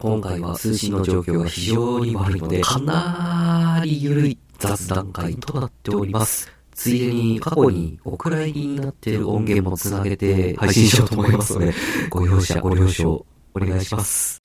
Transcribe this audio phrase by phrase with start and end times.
[0.00, 6.48] 今回は通信の状況が非常に悪いので、かなり緩い雑談会となっております。
[6.72, 11.74] ついでに過去にお蔵入りになっている音源もつなげて配信しようと思いますので、
[12.10, 14.40] ご容赦、ご了承お願いします。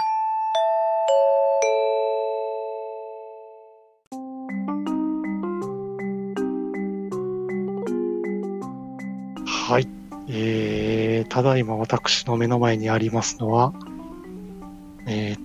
[9.45, 9.87] はい。
[10.29, 13.71] えー、ただいま私の目の前にありますのは、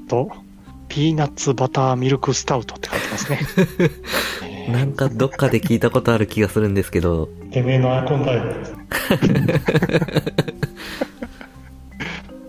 [0.09, 0.31] と、
[0.89, 3.41] ピーナッツバターミルクスタウトって書いてますね。
[4.45, 8.87] え なんかどっかで聞いたことある気がするんですけど、ー、てめえのアイコンタイプですね。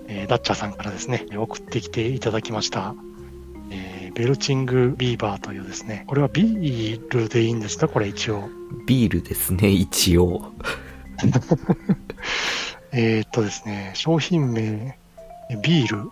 [0.07, 2.95] えー、ダッチャーさんからですね、送ってきていただきました。
[3.71, 7.87] えー、ベルチングビーバーというですね、これはビールでいいんですか？
[7.87, 8.49] これ一応。
[8.87, 10.51] ビールですね、一応。
[12.91, 14.97] えーっとですね、商品名、
[15.61, 16.09] ビール、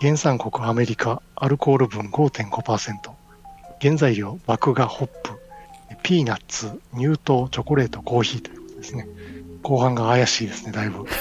[0.00, 3.10] 原産国アメリカ、アルコール分5.5%、
[3.82, 5.38] 原材料、麦芽、ホップ、
[6.02, 9.06] ピーナッツ、乳糖、チョコレート、コーヒーということですね。
[9.62, 11.04] 後半が怪しいですね、だいぶ。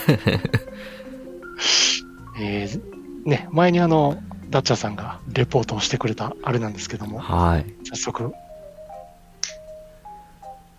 [2.40, 2.82] えー
[3.26, 4.18] ね、前にあの、
[4.50, 7.66] ダッチャーさんがレポートをしてくれたあれなんですけども、はい。
[7.84, 8.34] 早速。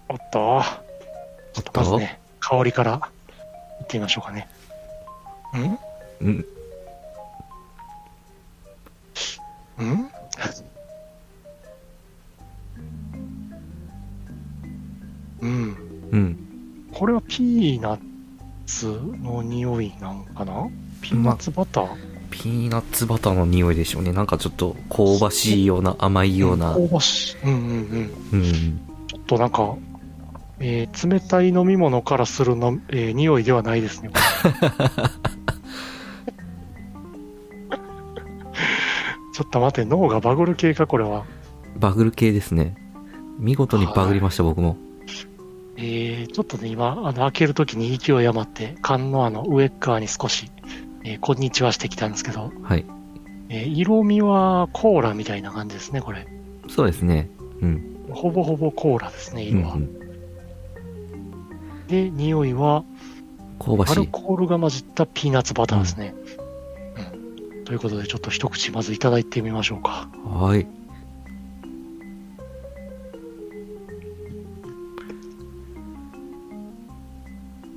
[0.08, 0.62] おっと、
[1.52, 2.98] ちょっとまずね、香りから
[3.80, 4.48] いってみましょうかね。
[5.58, 5.78] ん？
[6.22, 6.46] うん、
[9.84, 10.10] ん
[15.40, 15.76] うん。
[16.12, 16.36] うん。
[16.92, 17.98] これはピーナッ
[18.66, 18.86] ツ
[19.22, 20.68] の匂いなんかな？
[21.00, 21.88] ピーナッツバター、
[22.30, 24.12] ピーナッツバターの匂いでしょうね。
[24.12, 26.74] なんかちょっと香ばしいような甘いような。
[26.74, 27.36] 香ばしい。
[27.44, 27.60] うんうん
[28.32, 28.40] うん。
[28.40, 28.80] うん。
[29.06, 29.76] ちょっとなんか、
[30.58, 34.10] えー冷たい飲み物からするの、えー匂いではないですね。
[39.40, 41.24] ちょっと待って、脳がバグる系か、これは。
[41.78, 42.76] バグル系ですね。
[43.38, 44.76] 見事にバグりました、僕も。
[45.78, 50.50] えー、ちょっとね、今、あの、開けるときに勢い余って、缶のあの、上っ側に少し、
[51.04, 52.84] えーこんにちはしてきたんですけど、はい。
[53.48, 56.26] えー色味はコーラみたいな感じですね、これ。
[56.68, 57.30] そうですね。
[57.62, 58.04] うん。
[58.10, 59.74] ほぼほぼコーラですね、うん、色は。
[59.76, 59.88] うん。
[61.86, 62.84] で、匂いは、
[63.58, 63.96] ア香ばしい。
[63.96, 66.12] ルコールが混じったピーナッツバターですね。
[66.34, 66.39] うん。
[67.70, 70.08] ということで、ちょっと一口まずいただいてみましょうか。
[70.24, 70.66] はい。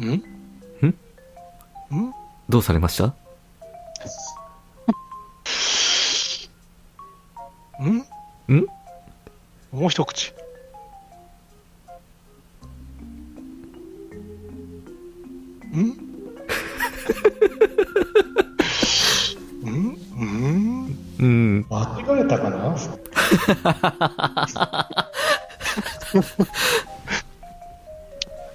[0.04, 0.14] ん？
[0.82, 0.88] ん？
[0.88, 0.96] ん？
[2.50, 3.14] どうされました？
[7.80, 7.98] ん？
[8.52, 8.66] ん？
[9.72, 10.34] もう一口。
[15.72, 16.04] ん？
[19.70, 19.96] ん？
[19.96, 20.98] ん？
[21.20, 21.66] うん。
[21.70, 22.76] 間違えたかな？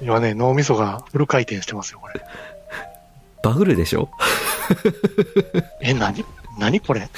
[0.01, 2.15] 今ね、脳みそがフル回転してますよ、これ。
[3.43, 4.09] バグるでしょ？
[5.81, 6.25] え、なに、
[6.59, 7.09] なにこれ？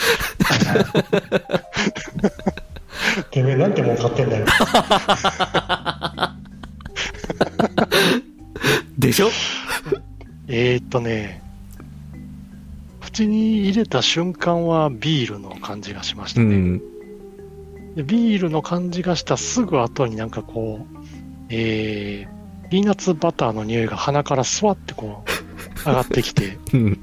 [3.30, 4.46] てめえなんてもん買ってんだよ。
[8.98, 9.30] でしょ？
[10.48, 11.42] えーっとね、
[13.20, 16.46] 口に入れた瞬間はビールの感じがしましたね。
[16.46, 16.78] うん。
[17.94, 20.96] でビールの感じがしたすぐ後になんかこう、
[21.50, 26.98] えー、ピーナッツバターの匂いが鼻からスワってこう、上がってきて、 うん。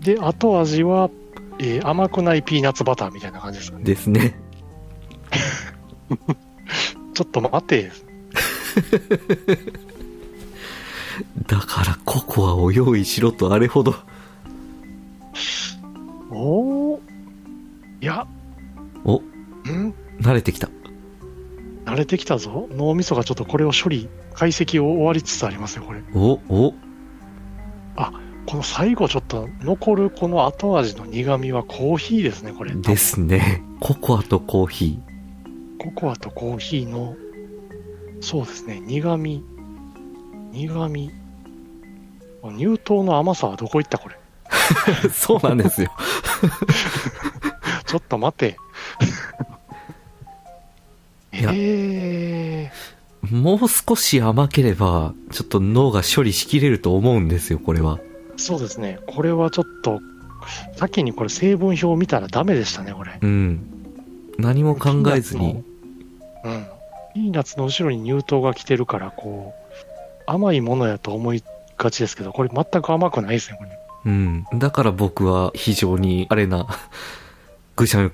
[0.00, 1.10] で、後味は、
[1.58, 3.84] えー甘くないピーナッツバターみたいな感じですかね。
[3.84, 4.34] ですね。
[7.12, 7.90] ちょっと待って、
[11.46, 13.94] だからココアを用意しろとあれほど。
[16.34, 17.00] おー
[18.00, 18.26] いや、
[19.04, 19.22] お、ん？
[20.20, 20.68] 慣れてきた。
[21.84, 22.68] 慣れてきたぞ。
[22.72, 26.02] 脳みそがちょっとこれを処理、解析を終わりつつありますよ、これ。
[26.14, 26.74] お、お、
[28.44, 32.74] この最後ちょっと残るこの後味の苦味はコーヒーですね、これ。
[32.74, 33.62] ですね。
[33.80, 35.00] ココアとコーヒ
[35.78, 37.14] ココアとコーヒーの、
[38.20, 39.44] そうですね、苦味、
[40.50, 41.10] 苦味。
[42.58, 44.16] 乳糖の甘さはどこ行ったこれ。
[44.72, 45.10] ー。
[45.12, 45.90] そうなんですよ。
[47.86, 48.56] ちょっと待て。
[51.32, 52.70] いやえ
[53.30, 57.98] もう少し甘ければ、ちょっと脳が処理しきれると思うんですよ、これは。
[57.98, 58.00] ー、
[58.36, 60.00] そうですね、これはちょっと、
[60.76, 63.18] 先にこれ成分表を見たらダメでしたね、これ。
[63.20, 63.60] うん。
[64.38, 65.62] 何も考えずに。
[66.44, 66.66] うん。
[67.14, 71.42] ピーナッツの後ろに乳糖が来てるから、こう、甘いものやと思い
[71.78, 73.70] がちですけど、これ全く甘くないですね、これ。
[74.04, 74.44] うん。
[74.54, 76.66] だから僕は非常に、あれな、
[77.76, 78.10] 愚者のみ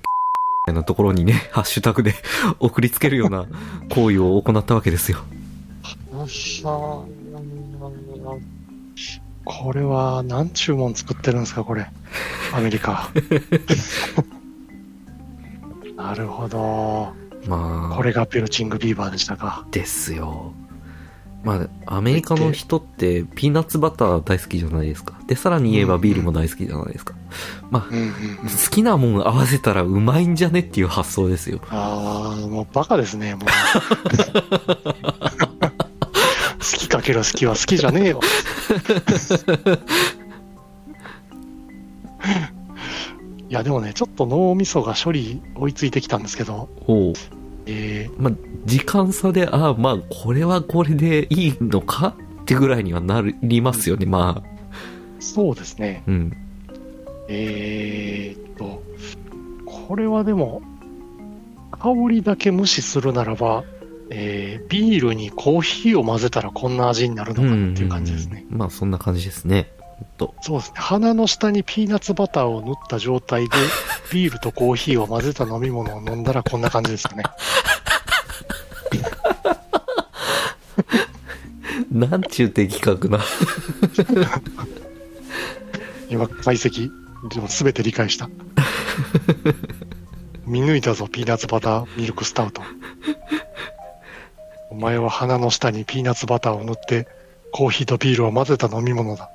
[0.67, 2.14] たいなところにね、 ハッシュタグで
[2.61, 3.46] 送りつけるような
[3.90, 5.19] 行為を行ったわけですよ。
[9.44, 11.87] これは何注文作ってるんですか、これ。
[12.52, 13.11] アメリカ。
[15.96, 17.12] なるほど。
[17.46, 19.67] まあ、これがベルチングビーバーでしたか。
[19.70, 20.52] ですよ。
[21.44, 25.19] まあ、アメリカの人ってピーナッツバター大好きじゃないですか。
[25.26, 27.14] で、さらに言えばビールも大好きじゃないですか。
[27.70, 28.11] まあ、うんうんうん。
[28.11, 28.14] 好
[28.70, 31.61] きなもん合わせたらうまいんじゃねっていう発想ですよ。
[31.70, 33.44] ああ、もうバカですね、もう。
[36.58, 38.20] 好きかける好きは好きじゃねえよ。
[43.49, 46.69] いや、でもね、ちょっと脳みそが処理追いついてきたんですけど、
[47.69, 48.32] えまあ、
[48.65, 55.19] 時間差で、ああ、まあ、これはこれでいいのかってぐらいにはなりますよね、まあ。
[55.20, 56.03] ー、そうですね。
[56.06, 56.32] うん。
[57.29, 58.82] えーっと、
[59.67, 60.62] これはでも、
[61.73, 63.65] 香りだけ無視するならば、
[64.11, 68.47] えービールにコーヒーを混ぜたらこんな味になるのかなっていう感じですね。
[68.49, 69.70] まあ、そんな感じですね。
[70.17, 70.35] と。
[70.43, 70.75] そうですね。
[70.77, 73.56] 鼻の下にピーナッツバターを塗った状態で、
[74.12, 77.25] ビールとコーヒーを混ぜた飲み物を飲んだらこんな感じですかね。
[81.91, 83.21] なんちゅう的確な。
[86.11, 86.91] 今、解析、
[87.31, 88.29] でも全て理解した。
[90.47, 92.62] 見抜いたぞ、ピーナッツバターミルクスタウト。
[94.71, 97.06] お前は鼻の下にピーナッツバターを塗って、
[97.53, 99.31] コーヒーとビールを混ぜた飲み物だ。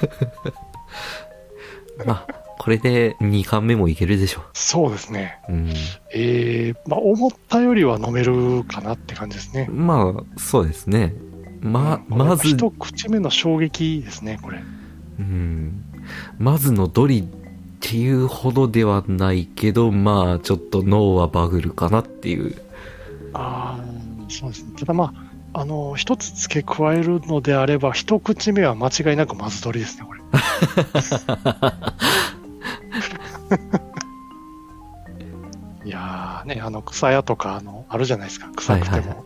[2.06, 5.38] まあ、これで2巻目もいけるでしょそうですね。
[5.48, 5.52] う。
[5.52, 5.68] うん。
[6.12, 9.68] えー、まあ、思ったよりは飲めるかなって感じですね。
[9.70, 11.14] まあ、そうですね。
[11.60, 14.60] ま、うんまず、一口目の衝撃ですね、これ。
[15.18, 15.84] うん。
[16.38, 17.24] まずのドリっ
[17.80, 22.54] ていうほどではないけど、まあ、ちょっと脳はバグるかなっていう。
[23.32, 23.84] ああ、
[24.28, 24.72] そうですね。
[24.78, 30.20] ただまあ、あの、一つ付け加えるのであれば、一口目は間違いなくまず取りですね、これ。
[35.84, 38.48] いやーね、あの、草屋とか、あの、あるじゃないですか。
[38.54, 39.24] 臭くても、はいはいは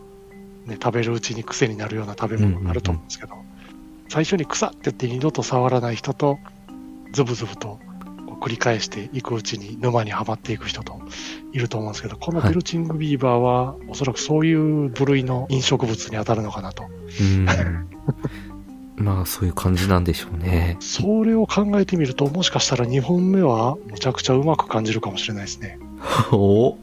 [0.65, 3.35] ね、食べるうちに癖になるような食べ物があると思うんですけど、
[4.09, 6.39] 最初に草って言って二度と触らない人と、
[7.11, 7.79] ズブズブと
[8.45, 11.01] 繰り返していくうちに沼にはまっていく人と
[11.51, 16.83] いると思うんですけど、このベルチングビーバーは、おそらくそういう部類の飲食物に当たるのかなと。
[16.83, 17.87] うん。
[19.03, 20.77] まあ、そういう感じなんでしょうね。
[20.79, 25.79] それを考えてみると、もしかしたら2本目はむちゃくちゃうまく感じるかもしれないですね。
[26.31, 26.77] お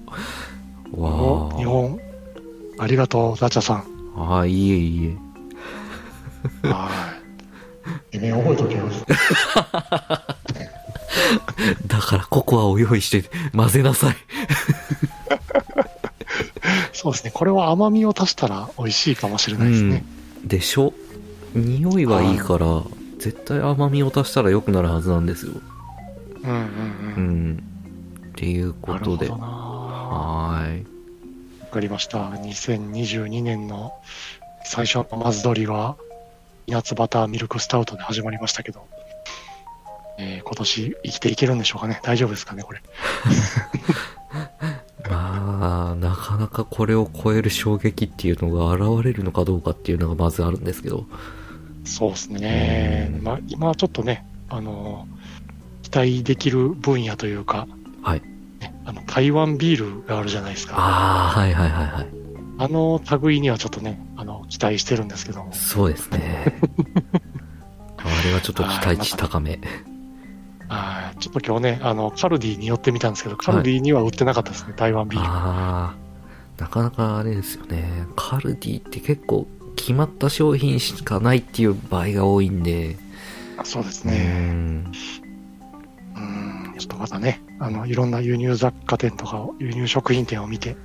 [0.92, 2.00] おわ日本、
[2.80, 3.84] ありがとう、ダチャさん。
[4.16, 4.22] あ。
[4.34, 5.16] ああ、いいえいい
[6.64, 6.68] え。
[6.68, 6.88] は
[8.10, 8.18] い。
[8.18, 8.82] 夢覚えとけよ。
[11.86, 14.16] だからココアを用意して混ぜなさい。
[16.92, 17.30] そうですね。
[17.34, 20.04] これは甘みを足したら美味しいかもしれないですね。
[20.44, 20.92] でしょ？
[21.54, 22.82] 匂いはいいから、
[23.18, 25.52] 絶対甘みを足したら良くなるはずなんですよ。
[26.44, 26.60] うんうんう
[27.16, 27.50] うん。
[27.54, 27.56] ん。
[27.56, 27.60] っ
[28.34, 29.28] ていうことで。
[29.28, 30.86] なるほどなはーい。
[31.60, 32.18] わかりました。
[32.30, 33.92] 2022年の
[34.64, 35.96] 最初のまず取りは、
[36.66, 38.86] ピーナッツバターミルクスタウトで始まりましたけど、
[40.22, 42.00] えー今年生きていけるんでしょうかね。
[42.02, 42.82] 大丈夫ですかね、これ。
[45.10, 51.06] まあ、なかなかこれを超える衝撃っていうのが現れるのかどうかっていうのがまずあるんですけど。
[51.84, 53.10] そうですね。
[53.18, 55.06] うんまあ、今はちょっとね、あの、
[55.82, 57.66] 期待できる分野というか、
[58.02, 58.22] はい。
[58.60, 60.76] ね、あの、台湾ビールがあるじゃないですか。
[60.76, 62.06] ああ、はいはいはいはい。
[62.58, 65.52] あの類にはちょっとね、あの、期待してるんですけども。
[65.52, 66.54] そうですね。
[67.98, 69.58] あれはちょっと期待値高め。
[70.72, 75.26] はいちょっと今日ね、あの、カルディに寄ってみたんですけど、カルディには売ってなかったですね、台湾ビール。
[75.26, 78.06] ああ、なかなかあれですよね。
[78.16, 82.96] カルディって結構決まった商品しかないっていう場合が多いんで。
[83.58, 84.50] あそうですうね。
[84.50, 84.92] ん。
[86.16, 90.76] うん、ちょっとまたね、あの、いろんな輸入雑貨店とか、輸入食品店を見て、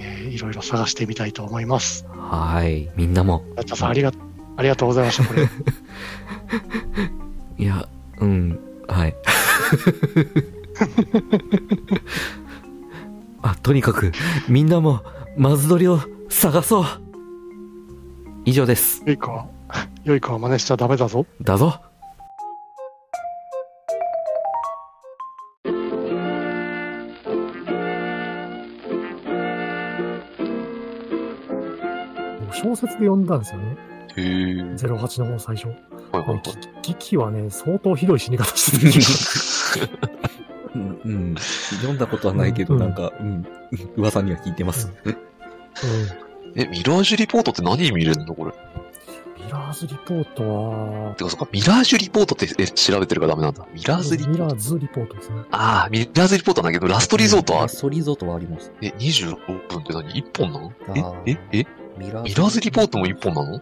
[0.00, 2.06] えーいろいろ探してみたいと思います。
[2.06, 2.90] はい。
[2.96, 3.42] みんなも。
[3.56, 4.12] ありが、
[4.56, 5.48] ありがとうございました、これ。
[7.58, 7.88] いや、
[8.18, 8.60] うん。
[8.90, 9.14] はい。
[13.42, 14.12] あ、とにかく、
[14.48, 15.02] みんなも、
[15.36, 16.84] マズドリを探そう
[18.44, 19.02] 以上です。
[19.06, 19.46] よい子は、
[20.04, 21.24] よい子は真似しちゃダメだぞ。
[21.40, 21.80] だぞ
[32.52, 33.76] 小説で読んだんですよね。
[34.16, 34.26] へえ。
[34.74, 35.89] 08の方最初。
[36.12, 36.42] はいはいはい。
[36.82, 38.78] キキキはね、相当ひどい死に方し
[39.74, 39.88] てる。
[40.74, 41.34] うん、うん。
[41.36, 43.46] 読んだことはないけど、うんなんか、うん、
[43.96, 44.92] 噂には聞いてます。
[45.04, 45.16] うん。
[46.56, 48.52] え、ミラージュリポートって何見れるのこれ？
[49.44, 50.42] ミラーズリポート
[51.08, 53.66] は、てかそっか、ミラージュリポートってえ調べてるからダメなんだ。
[53.72, 55.36] ミラーズリポートミラーズリポートですね。
[55.50, 57.62] ああ、ミラーズリポートなんだけど、ラストリゾートは？
[57.62, 58.70] ラ、ストリゾートはあります。
[58.80, 60.72] え、26分って何 ?1 本なの？
[61.26, 61.66] え、え、え？
[61.98, 63.60] ミラミラーズリポートも1本なの？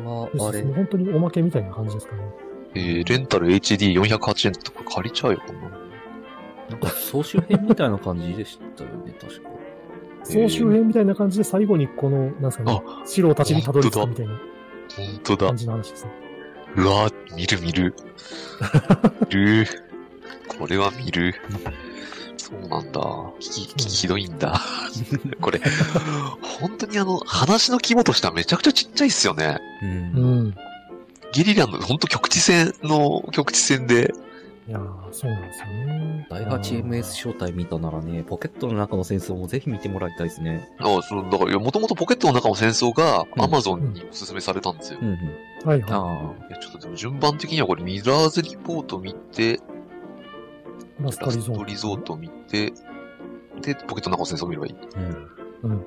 [0.00, 2.22] は、そうあれ本当におまけみたいな感じですかね。
[2.74, 5.70] えー、レンタル HD408 円とか借りちゃうよ、こんなの。
[6.70, 9.50] なんか総集編みたいな感じでしたよね、 確か。
[10.24, 14.40] 総集編みたいな感じで最後にこの、なんですかね、城たちにたどり着くみたいな
[14.96, 15.56] ほんとだ感。
[15.56, 16.12] じの話ですね。
[16.76, 17.94] うわー見る見る。
[19.28, 19.66] 見る。
[20.58, 21.34] これは見る。
[22.60, 23.00] そうなんだ。
[23.40, 24.60] ひ、ひひどいんだ。
[25.40, 25.60] これ、
[26.60, 29.58] 本当にあの、話の規模としてはめちゃくちゃちっちゃいっすよね。
[29.82, 29.90] うん。
[29.90, 29.94] う
[30.48, 30.54] ん。
[31.32, 34.12] ゲリラの本当局地戦の局地戦で、
[34.68, 36.26] いやー、そうなんですよね。
[36.30, 40.70] 第 8MS 招待見たならね、ポケットの中の戦争もぜひ見てもらいたいですね。
[40.78, 45.00] あそうだから、もともとポケットの中の戦争がうんアマゾンにおすすめされたんですよ。
[45.02, 45.12] うんう
[45.64, 45.68] ん。
[45.68, 49.58] はいはあいやちょっとでも順番的にはこれミラーズリポート見て、い。
[51.02, 51.54] ラストラリゾート。
[51.54, 52.72] ストリゾート見て、
[53.60, 54.76] で、ポケットの中の戦争見ればいい。
[54.96, 54.98] あ。
[55.64, 55.86] うん。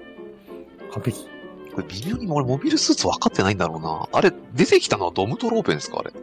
[0.91, 1.25] 完璧。
[1.74, 4.07] これ微妙に俺モビルスーツ分かってないんだろうな。
[4.12, 6.12] あれ、出てきたのはドムトローペンですかあれ？
[6.12, 6.17] ト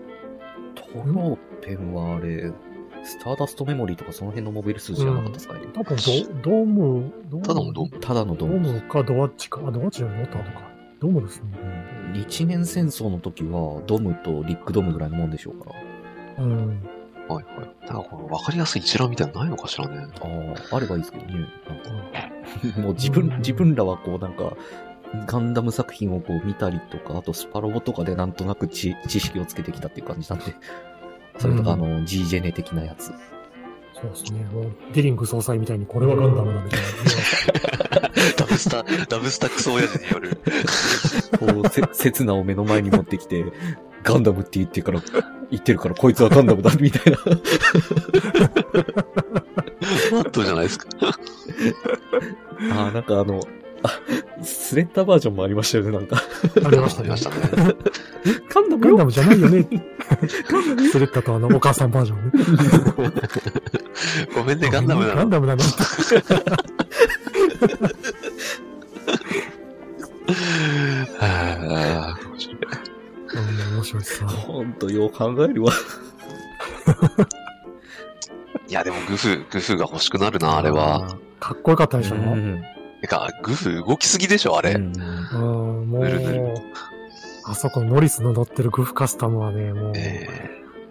[0.94, 2.50] ローペンはあれ、
[3.04, 5.60] スターダストメモリーとかその辺のモビルスーツじゃなかったですかね。
[5.74, 7.42] 多分ド、ドーム、ドーム？
[7.42, 8.72] ただのドムただのドドーム。
[8.72, 9.60] ムかドアッチか。
[9.66, 10.70] あ、ドアッチじゃない、もっと後か。
[11.00, 11.58] ドームですね。
[12.14, 15.70] うん一年戦争の時は、ドムとリックドムぐらいのもんでしょうか
[16.38, 16.44] ら。
[16.44, 16.80] うん。
[17.34, 17.86] はいはい。
[17.86, 20.06] なんかこの分かりやすい一覧みたいなのないのかしらね。
[20.20, 21.34] ああ、あればいいですけどね。
[21.68, 24.56] なんか もう自分、自分らはこうなんか、
[25.26, 30.54] ガンダム作品をこう見たりとか、あとスパロボとかでなんとなく知知識をつけてきたっていう感じなんで。
[31.38, 33.12] それとか、うんあの、G ジェネ的なやつ。
[33.94, 34.44] そうですね。
[34.92, 37.78] ディリング総裁みたいに、これはガンダムだみたいな。
[38.52, 40.36] ダブスタ、ダブスタクソ親父による。
[41.38, 43.44] こう、せ、刹那を目の前に持ってきて、
[44.02, 45.00] ガンダムって言ってから、
[45.50, 47.18] 言ってるから、こいつはガンダムだ、みたいな。
[50.12, 50.88] マットじゃないですか。
[52.72, 53.40] ああ、なんかあの、
[53.82, 53.98] あ、
[54.42, 56.22] スレッダーバージョンもありましたよね、なんか。
[56.64, 57.24] ありましたねありま。
[57.24, 57.36] したね。
[58.54, 58.96] ガンダムよ？
[58.96, 59.66] ガンダムじゃないよね。
[60.92, 62.32] スレッタとあの、お母さんバージョンね。
[64.34, 65.16] ごめんね、ガンダムなの。
[65.16, 65.62] ガンダムなの。
[71.18, 72.56] はぁ面白い
[73.34, 73.40] う
[73.72, 74.30] ん、面白いっすわ。
[74.30, 75.72] ほんと、よう考えるわ。
[78.68, 81.08] いや、でもグフ、グフが欲しくなるな、あれは。。
[81.40, 82.16] かっこよかったでしょ？
[82.16, 82.62] うん。
[83.00, 84.72] てか、グフ動きすぎでしょ、あれ。
[84.72, 86.54] うんうん、もぬるぬるう、
[87.46, 90.28] あそこのノリスの乗ってるグフカスタムはね、もう、え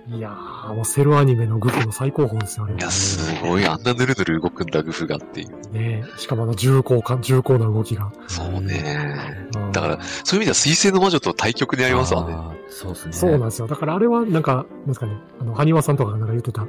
[0.08, 2.81] いやー、もうセルアニメのグフの最高峰ですよねえ。
[2.81, 5.72] いや、すごい、あんなぬるぬる動くんだ、グフがっていう。
[5.72, 8.12] ねしかもあの重厚感、重厚な動きが。
[8.27, 9.48] そうね。
[9.55, 12.36] うんだから、そういう意味では、水星の魔女と対極にありますわね。
[12.70, 13.13] そうですね。
[13.13, 13.67] そうなんですよ。
[13.67, 16.62] だからあれは、なんか、なんですかね、あの、埴輪さんとかがなんか言ってた、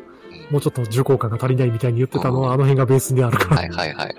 [0.51, 3.57] もうちょっと重厚感が足りないみたいに言ってたのうんは、あの辺がベースにあるから。
[3.57, 4.17] はいはいはいはい。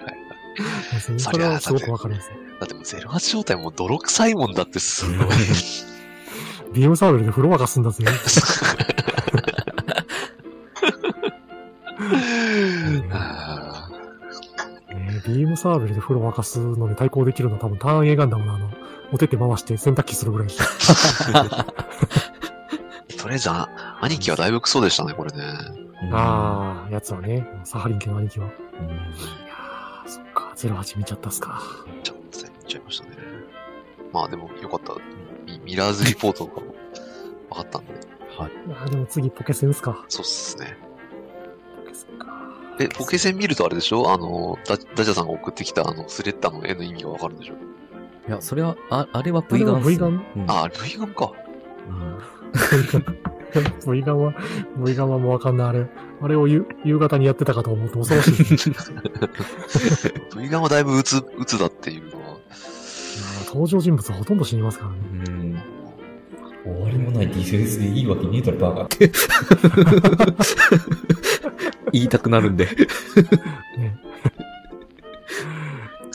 [1.18, 2.30] それはすごくわかります。
[2.60, 5.28] だってもう08状態もう泥臭いもんだってすごい。
[6.74, 8.04] ビームサーベルで風呂沸かすんだぜ。
[13.12, 13.90] あ
[14.90, 18.70] ねビームサーベルで風呂沸かすのに対抗できるのは多分ターン A ガンダムのあの、
[19.12, 20.48] お手手回して洗濯機するぐらい。
[20.48, 21.66] ー
[23.18, 23.70] とりあえず、あ
[24.02, 25.44] 兄貴はだいぶクソでしたね、これね。
[26.04, 28.48] うんああ、やつはね、サハリン家の兄貴は。
[28.48, 31.62] いうんやー、そっか、08見ちゃったっすか。
[32.04, 33.12] ちょっと見ちゃいましたね。
[34.12, 34.94] まあでも、よかった。
[35.46, 36.64] ミミラーズリポートが分
[37.56, 37.94] かったんで。
[38.38, 38.52] はい。
[38.68, 40.04] いやーでも次ポケセンっすか。
[40.10, 40.78] そうっすね。
[42.78, 42.96] ポケセンか。
[42.96, 44.12] え、ポケセン見るとあれでしょ？
[44.12, 47.54] あの、ダダジャさんが送ってきたあの、スレッタの絵の意味がわかるんでしょ？
[48.28, 50.26] いや、それは、あ、あれは V ガはンっす V ガン？
[50.36, 51.32] うんあ、V ガンか。
[51.88, 52.18] うん。
[53.94, 54.34] V ガンは、
[54.78, 55.68] V ガンはもうわかんない。
[55.68, 55.88] あれ、
[56.22, 58.76] あれを夕夕方にやってたかと思うと恐ろしいですね。
[60.38, 62.40] V ガンはだいぶ鬱、鬱だっていうのは。
[63.48, 64.98] 登場人物はほとんど死にますからね。
[65.28, 65.62] うん。
[66.64, 69.12] 終わりもないディフェンスでいいわけねえだろ、バカって。
[71.94, 72.66] 言いたくなるんで。
[72.66, 72.72] ね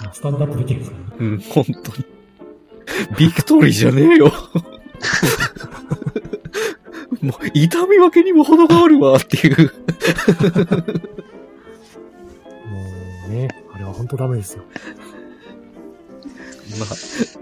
[0.05, 0.93] あスタンダップできるんです。
[1.19, 2.05] うん、本当に。
[3.17, 4.33] ビクトリーじゃねえよ。
[7.23, 9.73] もう、痛み分けにも程があるわっていう。
[12.67, 12.85] も
[13.29, 14.63] うね、あれは本当ダメですよ。
[16.79, 16.89] まあ、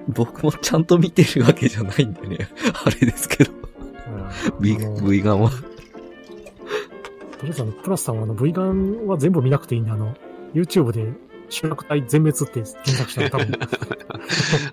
[0.08, 2.48] 僕もちゃんと見てるわけじゃないんでね。
[2.84, 3.52] あれですけど。
[3.52, 3.66] うん
[4.60, 5.50] V あの、V ガンは。
[7.38, 10.14] とりあえずあの、プラスさんはあの、V ガンは全部見なくていいんで、あの、
[10.54, 11.12] YouTube で
[11.48, 13.58] 集落体全滅って検索したら多分、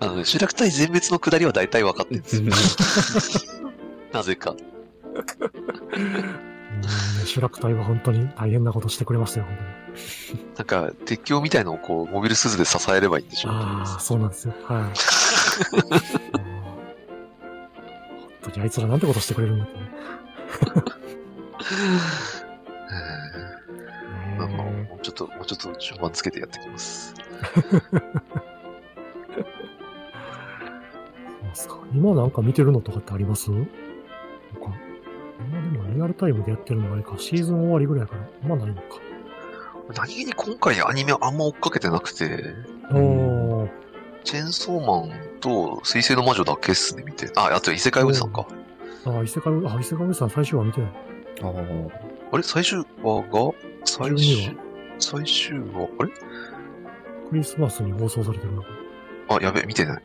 [0.00, 2.44] あの、集落体全滅の下りは大体分かってるんですよ。
[4.12, 4.50] なぜか。
[4.50, 6.44] うん
[7.24, 9.62] 集落体は本当に大変なことしてくれましたよ、本当
[10.34, 10.44] に。
[10.56, 13.52] なんか、鉄橋みたいのをこう、モビルスーツで支えればいいんでしょう。
[13.52, 14.54] ああ、そうなんですよ。
[14.64, 14.82] はい。
[14.82, 15.00] う ん本
[18.42, 19.84] 当にあいつらなんてことしてくれるんだってね。
[25.14, 27.14] っと、もうちょっと順番つけてやってきます。
[31.94, 33.52] 今なんか見てるのとかってあります？
[33.52, 33.70] なんか、
[35.48, 38.82] 今でもリアルタイムでやってるのがあれか、シーズン終わりぐらいから、あんまないのか。
[39.94, 42.54] 何気に今回アニメあんま追っかけてなくて、
[42.90, 43.70] おー、
[44.24, 47.30] チェーンソーマンと水星の魔女だけっすね、見て。
[47.36, 48.46] あ、あと異世界おじさんか。
[49.06, 50.90] あ、伊勢海、あ、伊勢海さん最終話見てない。
[51.42, 51.90] あー。
[52.32, 52.42] あれ？
[52.42, 53.52] 最終話が？
[53.84, 54.56] 最12終、
[54.98, 56.10] 最終話あれ？
[57.30, 58.68] クリスマスに放送されてるのか？
[59.28, 60.02] あ、やべ、見てない。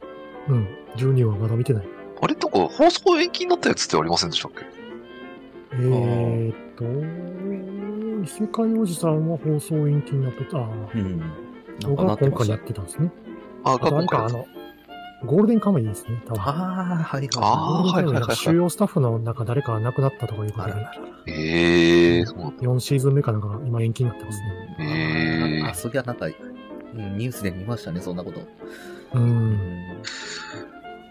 [0.48, 0.67] うん。
[0.96, 1.88] 12話まだ見てない。
[2.22, 4.65] あれなんか放送延期になったやつってありませんでしたっけ？
[5.72, 6.84] えーっと、
[8.24, 10.58] 異世界おじさんは放送延期になってた。
[10.58, 10.65] ああ、
[10.96, 11.19] うん。
[11.19, 12.63] なん僕かなが今回やってました。
[12.63, 13.12] ってたんですね。
[13.63, 14.58] あ、あとあれか、が今回やっあの、
[15.25, 16.41] ゴールデンカムイですね、多分。
[16.41, 20.93] ああ、はいあはゴールデンカムイはいはいはいはいなんか主要スタッフの中誰か亡くなったとかいうことで、た。
[21.27, 22.63] ええー、そうなんだ。
[22.63, 24.75] 4シーズン目かなんかが今延期になってますね。
[24.79, 24.83] い。
[24.83, 28.39] へーあ、そりゃなんか、うんニュースで見ましたね、そんなこと。
[28.39, 28.45] う。
[29.15, 30.03] うんん。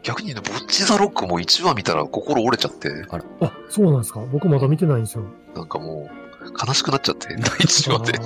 [0.02, 2.90] 逆にね、ボッチザロックも1話見たら心折れちゃって、
[3.40, 5.24] あ、そうなんですか僕まだ見てないんですよ。
[5.54, 6.08] なんかも
[6.42, 8.18] う、悲しくなっちゃって、第1話で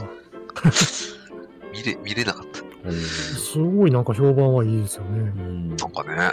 [1.72, 2.61] 見れ、見れなかった。
[2.84, 5.18] うんすごいなんか評判はいいですよね。
[5.18, 6.32] うんなんかね、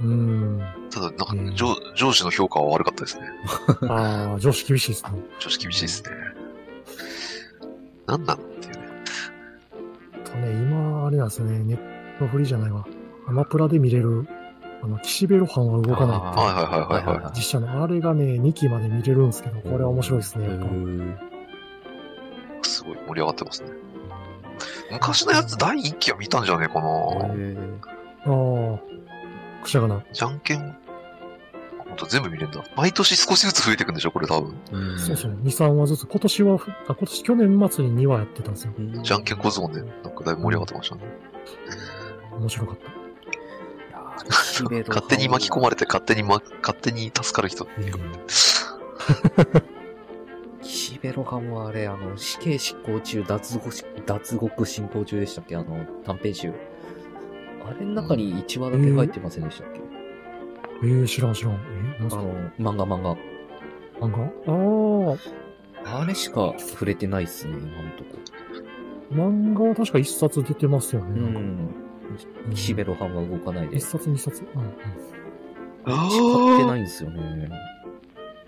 [0.00, 0.62] うん。
[0.90, 3.22] ただ、なんかうん上、上司の評価は悪かったですね。
[3.88, 5.10] ああ、上司厳しいですね。
[5.38, 6.10] 上司厳しいですね。
[8.06, 8.80] なんなのっていうね。
[10.24, 12.86] とね、今、あれなんですよね、ネットフリじゃないわ。
[13.26, 14.28] アマプラで見れる、
[14.82, 17.32] あの、岸辺露伴は動かないってはいはいはいはい。
[17.36, 20.66] 実写の、あれがね、2期まで見れるんですけど、これは面白いですね、やっぱ。
[22.62, 23.70] すごい盛り上がってますね。
[24.90, 26.88] 昔のやつ第1期は見たんじゃねえかな。
[26.88, 30.04] ああ、くしゃがな。
[30.12, 30.76] じゃんけん、
[31.78, 32.64] ほんと全部見れるんだ。
[32.76, 34.54] 毎年少しずつ増えていくんでしょ、これ多分。
[34.72, 36.06] うんそうそう、2、3話ずつ。
[36.06, 38.72] 今年はふ、あ、今年、去年末に2話やってたんですよ。
[38.78, 39.82] うんじゃんけん小僧ね。
[40.02, 41.02] なんかだいぶ盛り上がってましたね。
[42.38, 42.96] 面白かった。
[44.88, 47.94] 勝手に巻き込まれて勝手にま、勝手に助かる人っていう。
[50.96, 55.56] 岸辺露伴はあれ、あの、死刑執行中、脱獄し、脱獄進行中でしたっけ？
[55.56, 56.52] あの、短編集。
[57.64, 59.80] あれの中に1話だけ入ってませんでしたっけ、
[60.84, 61.54] えー、知らん知らん。
[61.54, 62.22] えなんすか？
[62.22, 63.16] あの、漫画漫画。
[64.06, 64.10] 漫
[65.84, 65.92] 画？
[65.92, 68.16] ああ、あれしか触れてないっすね、今のとこ。
[69.12, 71.20] 漫画は確か1冊出てますよね。
[71.20, 72.54] うなんかん。
[72.54, 73.90] 岸辺露伴は動かないで1す。
[73.90, 74.44] 冊2冊。
[74.54, 74.68] うんうん。
[75.88, 77.48] あ使ってなーいんですよね。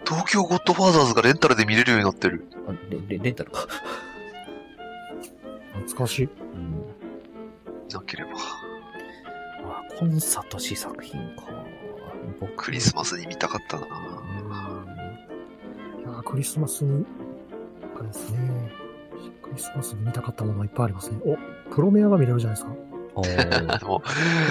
[0.08, 2.46] 東京ゴッドファーザーズがレンタルで見れるようになってる。
[2.66, 3.66] あレレレンタルか。
[5.74, 6.24] 懐かしい。
[6.24, 6.82] うん。
[7.92, 8.30] なければ。
[8.30, 11.42] あ、コンサート試作品か。
[12.40, 13.86] 僕クリスマスに見たかったな。
[13.86, 13.90] い
[16.02, 17.04] やークリスマスに、
[17.98, 18.72] あれですね。
[19.42, 21.18] クリスマスに見たかったものがいっぱいありますね。
[21.26, 21.36] お、
[21.70, 22.87] プロメアが見れるじゃないですか。
[23.86, 24.02] も、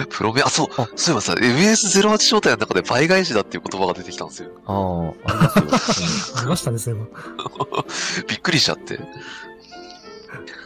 [0.10, 4.50] プロメア、そう、そういえばさ、MS08 招待の中で倍返しだっていう言葉が出てきたんですよ。
[4.66, 6.38] あー、ありますよ。
[6.38, 7.02] ありましたね、そういえ
[8.28, 8.98] びっくりしちゃって。
[8.98, 9.04] ば。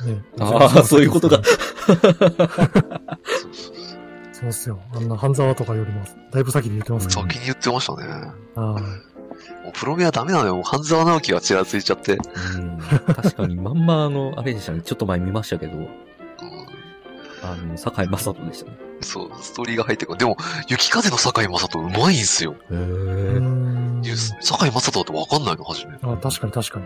[0.07, 0.23] ね。
[0.39, 1.41] ああ、そういうことか。
[4.33, 4.79] そうっすよ。
[4.95, 8.07] あんな半沢とかよりも、だいぶ先に言ってますから先に言ってましたね。
[8.55, 8.81] ああ
[9.63, 10.55] もうプロメアダメなのよ。
[10.55, 12.17] もう半沢直樹がちらついちゃって。
[12.55, 12.79] うん。
[13.15, 14.81] 確かに、まんまあの、あれでしたね。
[14.81, 15.89] ちょっと前見ましたけど、うん
[17.43, 18.77] あの、坂井正人でしたね。
[19.01, 20.17] そう、ストーリーが入ってくる。
[20.17, 22.53] でも、雪風の坂井正人うまいんすよ。
[22.53, 25.93] へうーんいや坂井正人だってわかんないの、初め。
[26.03, 26.85] あ確かに確かに。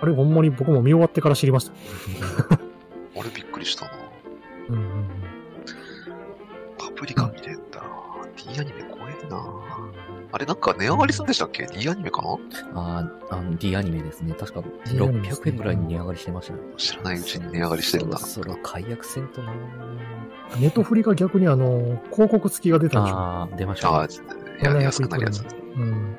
[0.00, 1.72] あれ、ほんまに僕も見終わってから知りました。
[3.16, 3.92] 俺びっくりしたな。
[4.68, 5.08] うんうんうん。
[6.78, 7.82] パプリカ見れんだ。
[8.36, 9.03] D アニメ怖え
[9.34, 9.44] な。
[10.32, 12.28] あれなんか値上がりするんでしたっけ ?D アニメかな？
[12.74, 14.34] ああ、あの、D アニメですね。
[14.34, 16.60] 確か D アニメですね600円ぐらいに値上がりしてましたね。
[16.76, 18.18] 知らないうちに値上がりしてるんだ。
[18.18, 19.52] そろそろ解約せんとな
[20.58, 23.14] ネットフリが逆にあの、広告付きが出たでしょ？
[23.16, 24.14] ああ、出ましたああね。、
[24.60, 25.44] いや、安くなるやつ。
[25.76, 25.82] うん。
[25.82, 26.16] うん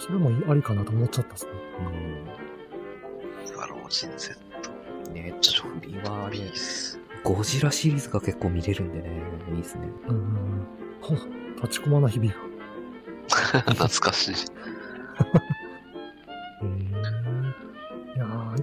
[0.00, 1.50] それもありかなと思っちゃったっすね。
[1.80, 3.46] うん。
[3.46, 4.36] スワロージン Z。
[5.12, 6.38] ネットフリはあれ。
[7.24, 9.10] ゴジラシリーズが結構見れるんでね、
[9.50, 9.88] いいですね。
[10.06, 10.28] うんうんうん。
[10.28, 10.87] ほ
[11.56, 12.38] 立ちこまな日々が。
[13.72, 14.34] 懐かしい。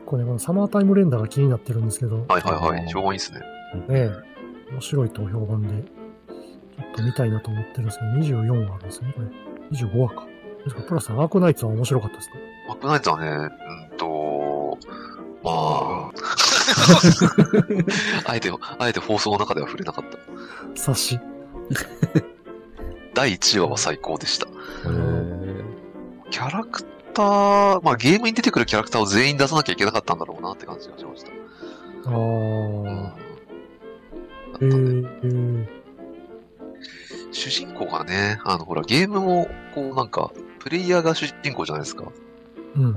[0.06, 2.88] 構ね、このサマータイム連打が気になってるんですけど、ねはいはいはい。
[2.88, 3.42] 評判いいっすね。
[3.90, 4.10] え、
[4.72, 9.28] 面白いと評判で、ちょっと見たいなと思ってるんですけど、24話あるんですよね、これ。
[9.78, 10.28] 25話か。
[10.66, 12.36] 確かプラスアークナイツは面白かったですね。
[12.68, 14.78] マックナイツはね、うんと、
[15.44, 16.12] まあ、
[18.26, 20.18] あえて、あえて放送の中では触れなかった。
[20.80, 21.20] 冊子。
[23.14, 24.48] 第1話は最高でした。
[26.32, 31.32] キャラクター、まあゲームに出てくるキャラクターを全員出さなきゃいけなかったんだろうなって感じがしました。
[32.08, 32.84] あうん。
[32.84, 32.96] ー。
[32.96, 35.68] だったえねー、えー、
[37.32, 42.06] 主人公がね、あの、ほら、ゲームも、こう、なんか、プレイヤーが主人公じゃないですか。
[42.76, 42.94] うんうん。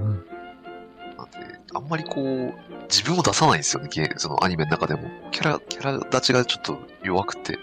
[1.17, 2.55] なんで、あんまりこう、
[2.89, 5.11] 自分を出さないんですよね、ゲーそのアニメの中でも。
[5.33, 7.59] キャラ、キャラ立ちがちょっと弱くて、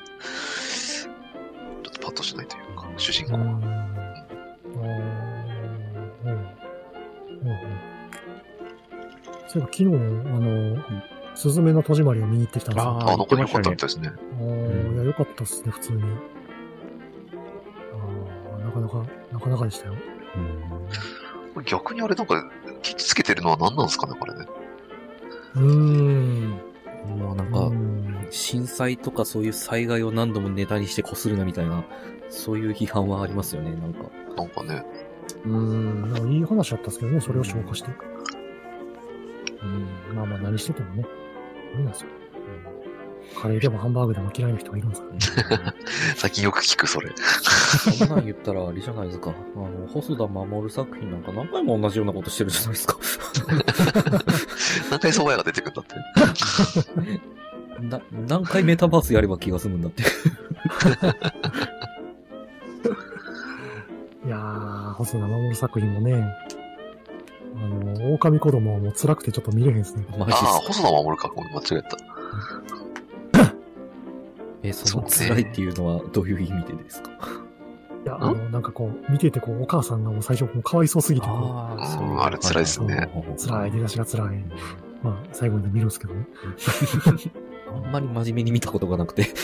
[2.05, 3.39] パッとしないというか、主人公は。
[3.39, 4.79] うーんあー
[6.23, 7.57] うんうんうん
[9.47, 9.89] そういえば昨日、あ
[10.39, 10.77] の、
[11.35, 12.91] スズメの戸締まりを見に行ってきたんですよ。
[12.91, 14.09] あーあ、残り良かったみたいですね。
[14.09, 16.03] あーいや、よかったっすね、普通に。
[16.03, 19.95] あーなかなか、なかなかでしたよ。
[21.53, 22.43] これ逆にあれなんか、
[22.81, 24.45] ケチつけてるのは何なんですかね、これね。
[25.55, 26.49] うーん。
[27.19, 27.84] まあなんうか、ん
[28.35, 31.85] 震災とかそういう災害を何度もネタにしてこするなみたいな、
[32.29, 34.11] そういう批判はありますよね、なんか。
[34.35, 34.83] なんかね、
[35.45, 36.11] うーん。
[36.11, 37.91] なんかいい話だったんですけどね、それを消化して。
[39.63, 40.15] うん。
[40.15, 41.05] まあまあ、何しててもね、
[41.71, 42.09] 無理なんですよ。
[42.69, 42.75] うん
[43.41, 45.07] カレーでもハンバーグでも嫌いな人がいるんですか
[45.49, 45.73] らね。
[46.15, 47.11] 最近よく聞く、それ。
[47.17, 49.31] そんなん言ったらあれじゃないですか。
[49.31, 52.97] あの、細田守作品なんか何回も同じようなことしてるじゃないですか。
[54.91, 55.95] 何回蕎麦屋が出てくるんだって。
[57.81, 60.03] な、何回メタバースやれば気が済むんだって。
[64.25, 66.33] いやー、細田守作品もね、
[67.55, 70.05] あの、狼子供はもう辛くてちょっと見れへんですね。
[70.17, 71.27] マジっすああ、細田守か。
[71.29, 71.97] ごめん、間違えた。
[74.63, 77.11] え、その辛いっていうのはどういう意味でですか？
[78.03, 82.09] いや、あの、なんかこう、見ててこう、お母さんがもう最初もうかわいそうすぎてこああ、そういう。
[82.11, 84.43] うんあれ辛いっすねう、辛い、出だしが辛い。
[85.03, 86.25] まあ、最後まで見るんですけどね。
[87.67, 89.27] あんまり真面目に見たことがなくて。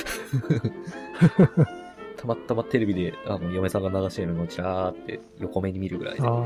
[2.22, 6.22] たまたまテレビで、あの、嫁さんが流してるのをチラーって横目に見るぐらいで。
[6.22, 6.46] あー、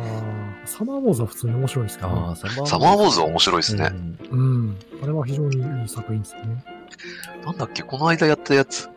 [0.64, 3.92] サマーウォーズは普通に面白いですけど、ね、あー、サマーサマーウォーズは面白いですね。
[4.32, 4.78] うんうん。
[5.04, 6.64] あれは非常にいい作品ですよね。
[7.44, 8.90] なんだっけ、この間やったやつ。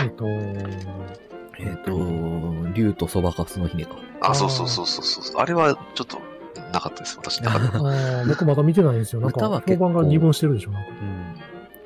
[0.00, 1.90] えっと、えっ、と、
[2.74, 3.96] 竜とそばかすの姫か。
[4.20, 5.40] あ、そうそうそうそうそう。
[5.40, 6.18] あれはちょっと、
[6.72, 7.16] なかったです。
[7.18, 7.78] 私なかった。
[7.78, 9.20] あー僕まだ見てないんですよ。
[9.20, 10.88] なんか評判が二分してるでしょ、なんか。
[10.90, 11.15] うん。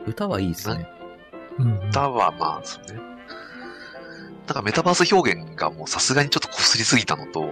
[0.06, 0.88] 歌はいいっすね。
[1.90, 3.00] 歌はまあ、そうね。
[4.46, 7.50] なんかメタバース表現がもうさすがにちょっとこすりすぎたのと、うん。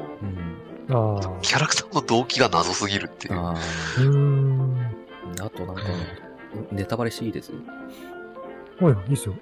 [0.91, 1.41] ああ。
[1.43, 3.35] キャラクターの動機が謎すぎるっていう。
[3.35, 3.55] あ
[3.99, 4.95] うーん。
[5.41, 5.45] あ。
[5.45, 5.83] あとなんか、
[6.73, 7.53] ネタバレしていいです？
[8.81, 9.35] はいはい、いいっすよ。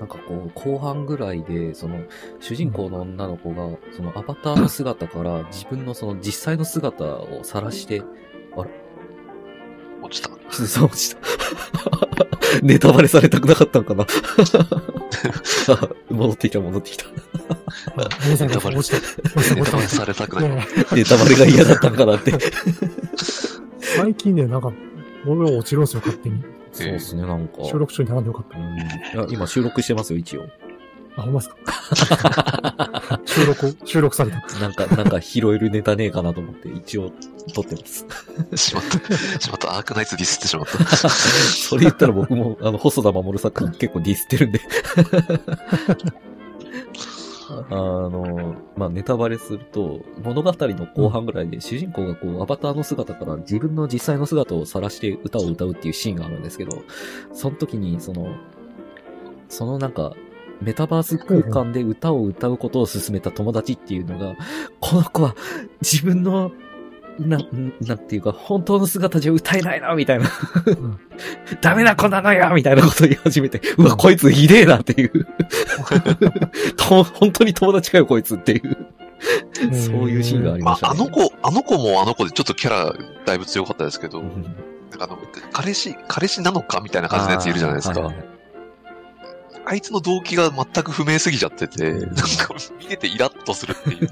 [0.00, 2.02] なんかこう、後半ぐらいで、その、
[2.40, 8.02] 主人公の女の子が、そのアバターの姿から自分のその実際の姿を晒して、
[10.14, 10.30] 落ちた。
[10.50, 11.18] 鈴さん落ちた。
[12.62, 14.06] ネタバレされたくなかったのかな？
[15.68, 17.06] あ 戻ってきた、戻ってきた。
[18.28, 18.96] ネタバレ落ちた。
[19.40, 19.54] 落ちた、落ちた。
[19.56, 22.32] ネタバレされたくないネタバレが嫌だったのかなって。
[23.80, 24.72] 最近ね、なんか、
[25.26, 26.42] 俺は落ちるんですよ、勝手に。
[26.72, 27.64] そうですね、なんか。
[27.64, 28.46] 収録中に並んでよかっ
[29.14, 29.26] た。
[29.32, 30.46] 今収録してますよ、一応。
[31.16, 33.20] あ、ほんまですか？
[33.26, 34.40] 収録、収録された。
[34.60, 37.12] なんか、なんか拾えるネタねえかなと思って、一応
[37.54, 38.06] 撮ってます。
[38.56, 38.98] しまった。
[39.40, 39.76] しまった。
[39.76, 40.78] アークナイツディスってしまった。
[41.08, 44.60] それ言ったら僕も、あの、細田守作品結構ディスってるんで。
[47.70, 56.82] あの、まあ、ネタバレすると、物語の後半ぐらいで主人公がこう、アバターの姿から自分の実際の姿を晒して歌を歌うっていうシーンがあるんですけど、
[57.32, 58.34] その時に、その、
[59.48, 60.14] そのなんか、
[60.60, 64.34] メタバース空間で歌を歌うことを勧めた友達っていうのが、
[64.80, 65.34] この子は
[65.82, 66.52] 自分の、
[67.18, 67.38] な、
[67.80, 70.26] なんていうか、本当の姿じゃ歌えないな、みたいな。
[70.26, 70.98] ん
[71.60, 75.26] ダメな子なのよみたいなこと言い始めて、うわ、こいつひでえなっていう。
[76.76, 78.76] と、本当に友達かよ、こいつっていう。
[79.72, 81.00] そういうシーンがありまあ、ましたね。
[81.00, 85.18] あの子、あの子もあの子でちょっとキャラだいぶ強かったですけど、なんうん、かあの、
[85.52, 88.00] 彼氏、彼氏なのかみたいな感じのやついるじゃないですか。
[88.00, 88.33] あーはいはい
[89.66, 92.22] あいつの動機が全く不明すぎちゃってて、うんなんか
[92.78, 94.10] 見ててイラッとするっていう。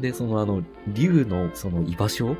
[0.00, 2.36] で、そのあの、竜のその居場所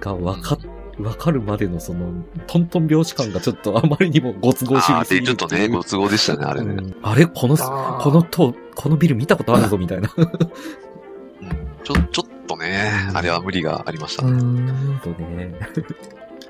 [0.00, 0.58] がわか、
[0.98, 2.12] わかるまでのその、
[2.46, 6.74] トントン拍子感がちょっとあまりにもご都合主ああ、で、義すぎるちょっとね、ご都合でしたね、あれね。
[6.74, 10.10] うんあれこの、このと、このビル見たことあるぞみたいな。
[10.16, 10.26] うん
[11.84, 14.40] ちょ、ちょっととね、あれは無理がありましたうね。
[14.40, 15.00] ん。
[15.02, 15.54] とね。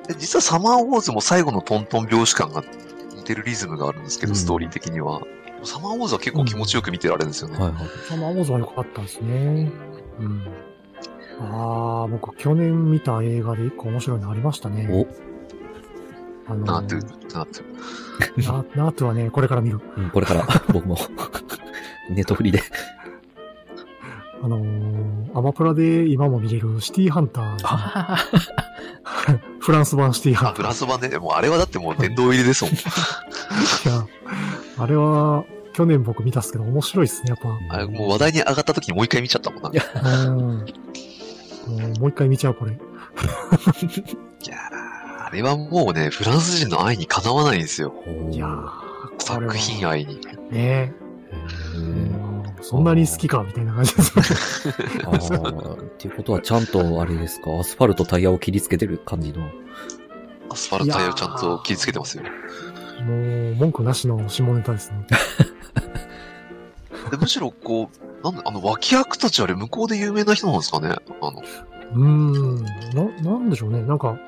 [0.07, 2.66] で実はサマーウォーズも最後のトントン拍子感が似
[3.27, 5.21] てるリズムがあるんですけど、うんストーリー的には。
[5.65, 7.59] サマーウォーズは結構気持ちよく見てられるんですよね。
[7.59, 7.85] はいはい。
[8.09, 9.71] サマーウォーズは良かったですね。
[10.21, 10.43] うん。
[11.41, 14.89] ああ、僕去年見た映画で一個面白いのありましたね。
[14.91, 15.07] お、
[16.51, 18.47] あのナートゥ、ナートゥ。
[18.47, 19.81] なナートゥ はね、これから見る。
[19.97, 20.97] うん、これから僕も
[22.11, 22.62] ネットフリで。
[24.43, 27.57] あのーアマプラで今も見れるシティハンター。
[27.62, 28.16] あ
[29.61, 30.64] フランス版シティハンター。
[30.64, 31.11] ランス版ね。
[31.18, 32.72] もうあれはだってもう殿堂入りですもん。
[32.72, 32.83] いや、
[34.79, 35.44] あれは、
[35.75, 37.77] 去年僕見たっすけど面白いっすね、やっぱ。
[37.77, 39.68] あれもう話題に上がった時にもう一回見ちゃったもんな。
[42.01, 42.72] もう一回見ちゃう、これ。
[42.72, 42.83] やー
[45.27, 47.92] あれはもうね、フランス人の愛にかなわないんですよ。
[48.31, 48.49] いや
[49.18, 50.18] 作品愛に。
[50.51, 52.06] ねへーうん
[52.68, 54.12] そんなに好きか、みたいな感じです。
[55.07, 59.48] あーっていうことはちゃんとあれですか、アスファルトタイヤを切りつけてる感じの。
[60.50, 62.24] アスファルトタイヤをちゃんと切りつけてますよ。
[63.05, 65.07] もう、文句なしの下ネタですね。
[67.12, 70.88] でむしろこう、なんだ、あの、脇役たちあれ向こうで有名な人なんですかね？
[70.88, 71.00] あ
[71.31, 71.40] の、
[71.94, 72.64] うーん。
[73.22, 73.83] な、なんでしょうね。
[73.83, 74.18] なんか、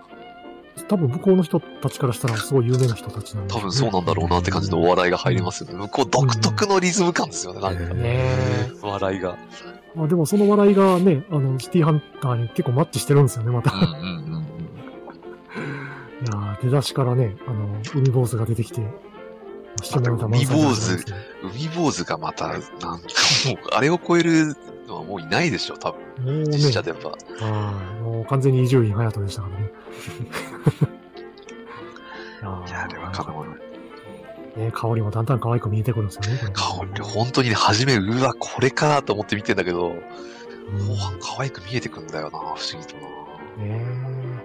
[0.89, 5.75] 多分向こうの人たちからしたらすごい有名な人たちなんでしょ多分そうなんだろうなって感じのお笑いが入りますよね。
[5.75, 7.95] 向こう独特のリズム感ですよね、なんか。
[7.95, 8.71] ねえ。
[8.83, 9.37] 笑いが。
[9.95, 13.73] まあでもその笑いがね、あの、シティハンターに結構マッチしてるんですよね、また。
[13.73, 14.49] うんうんうん
[16.21, 18.81] いやー出だしからね、あの、海坊主が出てきて、
[19.83, 21.03] 下ネタ満載でございますね
[21.45, 21.51] うん。
[21.51, 22.99] 海坊主がまた、なんかもう、
[23.73, 24.57] あれを超える
[24.89, 26.01] のはもういないでしょ、多分。
[26.25, 27.11] もうね、実写でやっぱ。
[27.11, 27.17] は
[27.99, 28.03] い。
[28.03, 29.73] もう完全に伊集院隼人でしたからね。
[32.67, 33.59] いやあれはかなわない。
[34.59, 36.41] ね、香りもだんだん可愛く見えてくるんですよね。
[36.53, 40.03] 香り、本当にね、初め、うわ、これかと思って見てんだけど、うん
[40.87, 43.03] 後半可愛く見えてくんだよな、不思議とな。
[43.03, 43.09] ね
[43.61, 44.39] え。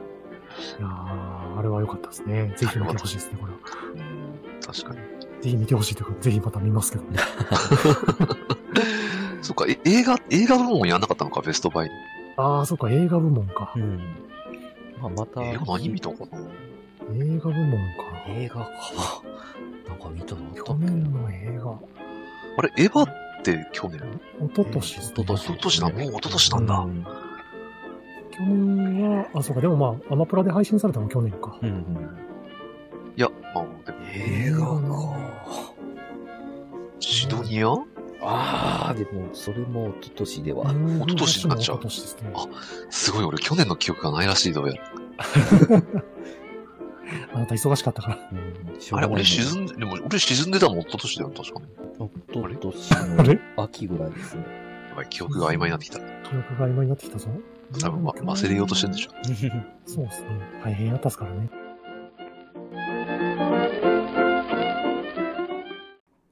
[0.80, 2.54] いやーあれは良かったですね。
[2.56, 3.60] ぜひ見てほしいですね、これは。
[3.94, 5.00] うん、確かに。
[5.42, 7.18] ぜひ見てほしいというか、ぜひまた見ますけどね。
[9.44, 11.94] そっか、え映画、映画部門やんなかったのか、ベストバイに。
[12.38, 13.80] ああ、そっか、映画部門かう。
[13.80, 14.00] ん。
[15.00, 15.44] まあ、また。
[15.44, 16.40] 映画何見たかな
[17.14, 17.78] 映画部門か。
[18.30, 18.70] 映画か。
[19.88, 21.72] なんか見たのあった去年の映画。
[22.58, 24.00] あれ、エヴァって去年？
[24.40, 25.14] 一昨年ですね。
[25.14, 26.76] 一昨年一昨年だ、もう一昨年なんだ。
[26.80, 27.06] うん
[28.36, 31.56] 去年は、あ、そうか、でもまあ、アマプラで配信されたのは去年か。
[31.62, 32.18] うんうん。
[33.16, 35.16] いや、まあ、でも、映画か。
[37.00, 37.76] シドニア？
[38.26, 40.72] ああ、でも、それも一昨年では。
[40.72, 42.32] 一昨年になっちゃうすね。
[42.34, 42.48] あ
[42.90, 44.82] すごい、俺去年の記憶がないらしい、どうやら。
[47.34, 48.30] あなた忙しかったから。
[48.32, 48.54] うん
[48.92, 51.66] あれ、俺沈んんで、でも俺沈んでたの一昨年だよ、確かに。
[51.68, 53.36] 一昨年あれ？
[53.36, 54.44] の秋ぐらいですね。
[54.90, 56.00] やばい、記憶が曖昧になってきた。
[56.00, 56.04] 記
[56.36, 57.28] 憶が今になってきたぞ。
[57.82, 59.12] 多分、ま、忘れようとしてるんでしょ。
[59.86, 60.28] そうですね。
[60.64, 61.50] 大変やったっすからね。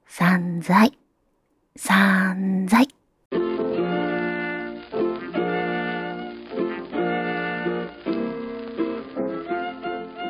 [0.06, 0.92] 散財、
[1.76, 2.86] 散財。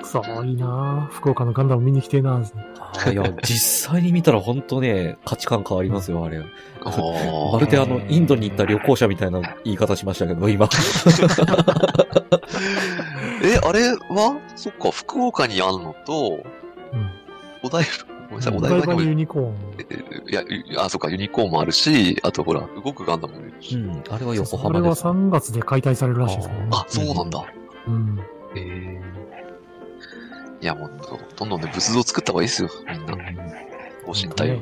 [0.02, 6.38] くそ、いいなぁ福岡のガンダム見に来てえなぁいや、 実際に見たら本当ね、価値観変わりますよ、あれ。
[6.84, 10.68] まるであの、インドに行った旅行者みたいな言い方しましたけど、今。
[13.44, 14.38] え、あれは？
[14.54, 16.42] そっか、福岡にあるのと、
[16.92, 17.10] うん。
[17.64, 20.30] お台場、ごめんなさい、うんお台場にユニコーン。
[20.30, 23.76] いや、ゆあ、そっか、ユニコーンもあるし、あとほら、動くガンダムもいるし。
[23.76, 25.04] うん、あれは横浜です。
[25.04, 26.68] 3月で解体されるらしいですね。
[26.70, 27.44] あ、そうなんだ。
[27.86, 28.20] うん。
[28.56, 29.22] ええ
[30.62, 30.90] いや、もう、
[31.36, 33.16] どんどんね、仏像作った方がいいですよ、みんな。
[34.06, 34.54] ご神体を。
[34.54, 34.60] ね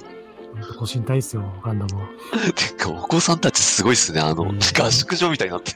[0.78, 2.08] ご神体っすよ、ガンダムは。
[2.56, 5.72] てか、お子さんたちすごいっすね、あの、うん合宿所みたいになって。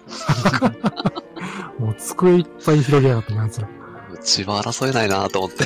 [1.79, 3.69] もう机いっぱい広げやがってね、あいつら。
[4.11, 5.65] うちは争えないなと思って。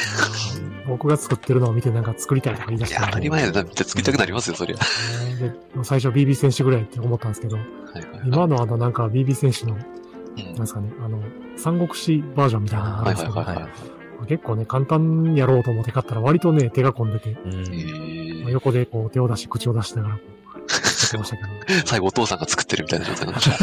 [0.88, 4.76] 僕が作ってるのを見てなんか作りたいとか言い出して、いや、当たり前だな、作りたくなりますよ、そりゃ。
[4.76, 5.50] ね。
[5.76, 8.20] で最初 BB 戦士ぐらいって思ったんですけど、はいはいはい。
[8.26, 9.98] 今のあのなんか BB 戦士の、うん
[10.44, 11.20] なんですかね、あの、
[11.56, 14.26] 三国志バージョンみたいなのがあはいるんですけど、はいはいはい。
[14.28, 17.52] 結構ね、簡単やろうと思って買ったら割とね、手が込んでて、うん。
[17.52, 20.28] えー、横でこう手を出し、口を出しながらこう、
[20.62, 21.48] やってましたけど、
[21.86, 23.54] 最後お父さんが作ってるみたいな状態になっちゃ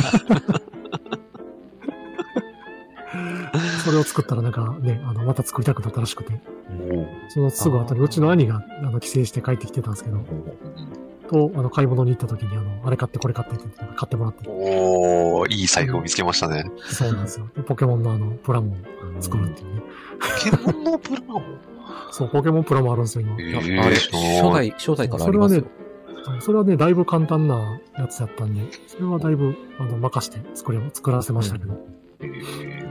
[3.85, 6.39] それを作ったらなんかね、あの、また作りたくなったらしくて、も
[7.29, 10.23] そのすぐ後にうちの兄が、あの、帰省して帰ってきてたんですけど、う。
[11.29, 16.65] と、あの、買い物に行った時に、あの、あれ買ってこれ買ってって言って買ってもらって、おー、いい財布を見つけましたね。
[16.83, 17.47] そうなんですよ。
[17.55, 18.75] でポケモンのあの、プラモを
[19.19, 19.81] 作るっていうね。
[20.19, 21.41] ポケモンのプラモ？
[22.11, 23.35] そう、ポケモンプラモあるんですよ、今。
[23.39, 24.11] えう、ー、あれ、初
[24.51, 25.63] 代、初代からありますよ。
[26.39, 31.77] それはね、だいぶ簡単なやつやったんで、それはだいぶ、あの、任して作れ、作らせましたけど。
[32.21, 32.84] えうーん。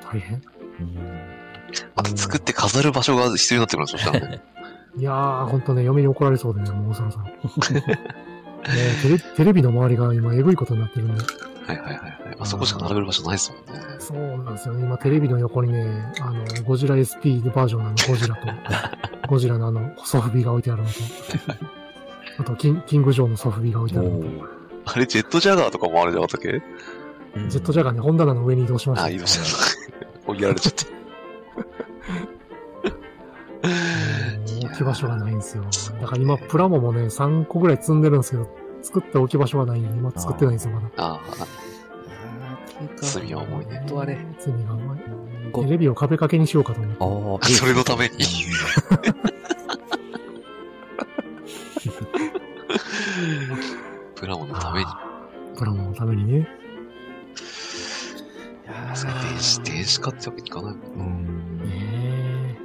[0.00, 0.42] 大変？
[0.80, 0.98] うん
[1.94, 4.42] また作って飾る場所が必要になってくるんですよ、そしたらね。
[4.98, 7.24] いやー、ほんとね、嫁に怒られそうでね、もうそろそろ。
[7.80, 7.82] ね
[9.02, 11.22] テレテレビの周りが今、えぐいことになってるんで。
[11.66, 12.36] はいはいはいはい。
[12.40, 13.82] あそこしか並べる場所ないですもんね。
[14.00, 14.82] そうなんですよね。
[14.84, 18.48] 今、テレビの横にね、あの、ゴジラ SP バージョンのゴジラと、
[19.28, 20.94] ゴジラのあの、ソフビが置いてあるのと、
[22.40, 24.26] あとキン、キングジョーのソフビが置いてあるのと、
[24.86, 26.60] あれ、ジェットジャガーとかもあるじゃなかったっけ？
[27.36, 29.04] うんジェットジャガーね、本棚の上に移動しました。
[29.04, 29.69] あ、言いました。
[30.30, 30.86] 追いやられちゃって。
[34.64, 35.64] 置き場所がないんですよ。
[36.00, 38.48] だから今、プラモもね、3個ぐらい積んでるんですけど、
[38.82, 40.88] 作って置き場所がないんで、今作ってないんですよ、まだ。
[40.96, 41.20] ああ、
[42.96, 44.18] 罪は重いねとあれ。
[44.38, 45.00] 罪が甘い。
[45.52, 47.46] ごテレビを壁掛けにしようかと思って。
[47.46, 48.16] ああ、それのために。
[54.14, 54.86] プラモのために。
[55.56, 56.59] プラモのためにね。
[59.98, 61.04] 電子、電子化ってわけにいかないもんうな。
[61.04, 61.58] ん。
[61.58, 62.56] ね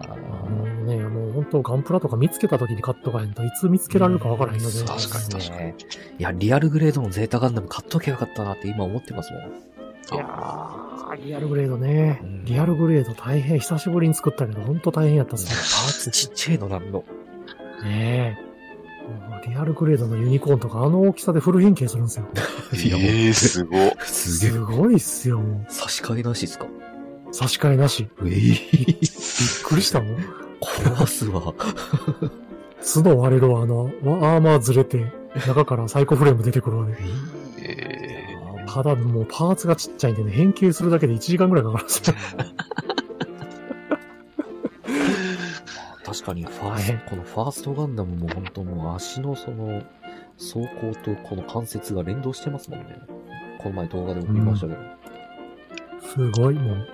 [0.00, 0.08] あえ。
[0.08, 4.80] ーもうね、もう本当ガンプラとか見つけた時に買っとかへんといつ見つけられるかわからへんので。
[4.80, 5.74] うん確かに確かにね
[6.18, 9.42] いや、リアルグレードのゼータガンダム買っとけばよかったなって今思ってますもん。
[9.42, 12.44] いやー、リアルグレードねうん。
[12.44, 17.04] リアルグレード大変、久しぶりに作ったけど、本当大変やったっパすーツちっちゃいのなんの。
[17.82, 17.88] ね。
[17.88, 18.51] ねえ。
[19.46, 22.26] リアルグレードのユニコーンとかあの大きさでフル変形するんですよ。
[22.84, 23.92] いやもうええすごい。
[24.00, 24.60] すげえす。
[24.60, 25.40] ごいっすよ。
[25.40, 26.66] も差し替えなしですか？
[26.66, 28.08] う差し替えなし。
[28.24, 28.98] ええびっ
[29.64, 30.16] くりしたもん。
[30.60, 31.52] 壊すわ。
[32.94, 35.12] 角割れるわ、あの、アーマーずれて、
[35.46, 36.96] 中からサイコフレーム出てくるわね。
[37.58, 42.14] ええただもうパーツがちっちゃいんでね、変形するだけで1時間ぐらいかかるんですよ。
[46.12, 49.82] 確かに、ファースト、このファーストガンダムも本当もう足のその、
[50.36, 52.96] 走行とこの関節が連動してますもんね。
[53.58, 54.80] この前動画でも見ましたけど。
[56.02, 56.88] すごい、もう。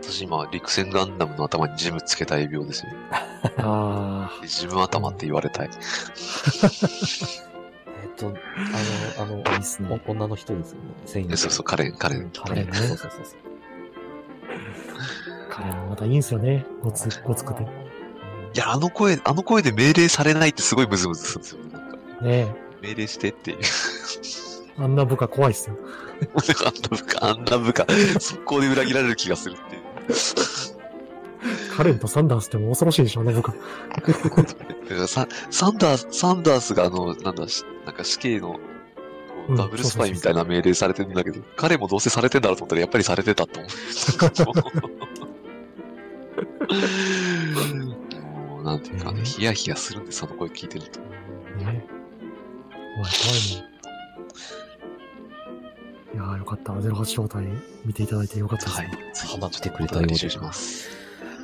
[0.00, 2.92] 私今、陸戦ガンダムの頭にジムつけたい病ですよ。
[3.58, 5.70] あジム頭って言われたい。
[8.02, 8.28] えっと、
[9.18, 10.00] あの、あの、ね。
[10.06, 10.78] お女の人ですよ
[11.24, 11.36] ね。
[11.36, 12.30] そうそう、カレン、カレン。
[12.30, 12.66] カレン。
[12.68, 13.53] カレンねそうそうそうそう。
[15.54, 16.66] 彼もまたいいんすよね。
[16.82, 17.62] ごつ、ごつくて。
[17.62, 17.70] ね
[18.54, 21.58] いや、あの声、あの声で命令されないってすごいムズムズするんですよ。
[21.72, 22.54] なんかえ。
[22.82, 23.58] 命令してっていう。
[24.78, 25.76] あんな部下怖いっすよ。
[26.34, 27.86] あんな部下、あんな部下、
[28.18, 29.84] 速攻で裏切られる気がするっていう。
[31.76, 33.52] カレンとサンダースっても恐ろしいでしょ、あの部下。
[33.52, 33.58] だ
[34.00, 34.14] か
[34.90, 38.58] らササンダース、サンダースがあの、なんだ、しなんか死刑の、
[39.56, 43.70] ダブルスパイみたいな命令されてるんだけど、彼もどうせされてんだろうと思ったら、やっぱりされてたと思う。
[48.46, 51.00] もう、なんていうかね、ヒヤヒヤするんです、その声聞いてると。
[51.00, 51.06] ね
[52.96, 53.74] 怖い、怖いもん。
[56.14, 56.72] いやーよかった。
[56.72, 57.38] 08招待
[57.84, 58.76] 見ていただいてよかったです。
[58.78, 58.88] はい。
[59.32, 60.88] ハマってくれたようでします。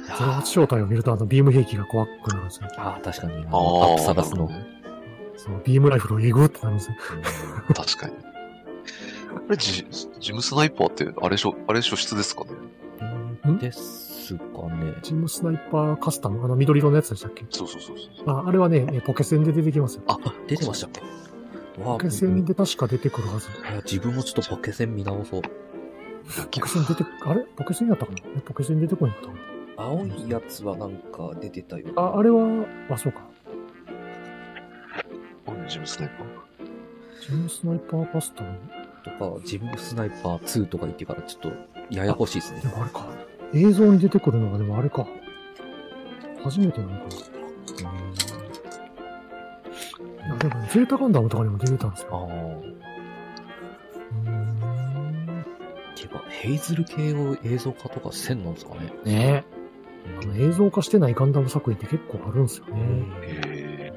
[0.08, 2.68] 08招待を見るとあのビーム兵器が怖くなるんですよ。
[2.78, 3.34] ああ、確かに。
[3.34, 4.48] ああのアッあ、プサガスの。
[5.36, 6.96] そう、ビームライフルをえぐってなるんですよ。
[7.74, 8.14] 確かに。
[9.48, 9.86] あれ、ジ
[10.20, 12.50] ジムスナイパーって、あれしょ、あれ初出ですかね？
[13.44, 13.58] うん？
[14.38, 14.94] ですかね。
[15.02, 17.44] チームスナイパーカスタム、あの緑色のやつでしたっけ？
[17.50, 18.30] そうそうそうそう。
[18.30, 20.02] あ、あれはね、えポケセンで出てきますよ。
[20.06, 21.00] あ、出てましたっけ？
[21.82, 23.48] ポケセンで確か出てくるはず。
[23.48, 25.42] いや自分もちょっとポケセン見直そう。
[25.42, 25.48] ポ
[26.60, 27.44] ケセン出て、あれ？
[27.56, 28.18] ポケセンやったかな？
[28.36, 29.22] えポケセン出てこなかっ
[29.76, 31.86] た青いやつはなんか出てたよ。
[31.96, 33.20] あ、あれは、あ、そうか。
[35.68, 36.26] ジムスナイパー。
[37.22, 38.58] チームスナイパーカスタム？
[39.02, 41.52] とか、ジムスナイパー2とか言ってからちょっと
[41.90, 42.68] ややこしいですねで。
[42.68, 43.06] もあれか。
[43.54, 45.06] 映像に出てくるのがでもあれか。
[46.42, 47.10] 初めてなのかな。
[50.26, 52.30] いや、でも、ゼータガンダムとかにも出てたんですあよ。
[52.30, 52.34] あ。
[54.24, 55.44] うーん。
[55.94, 58.92] てか、ヘイズル系を映像化とかせんのですかね。
[59.04, 59.60] ねえ。
[60.22, 62.82] あの映像化してないガンダム作品って結構あるんですよね。
[63.22, 63.92] へ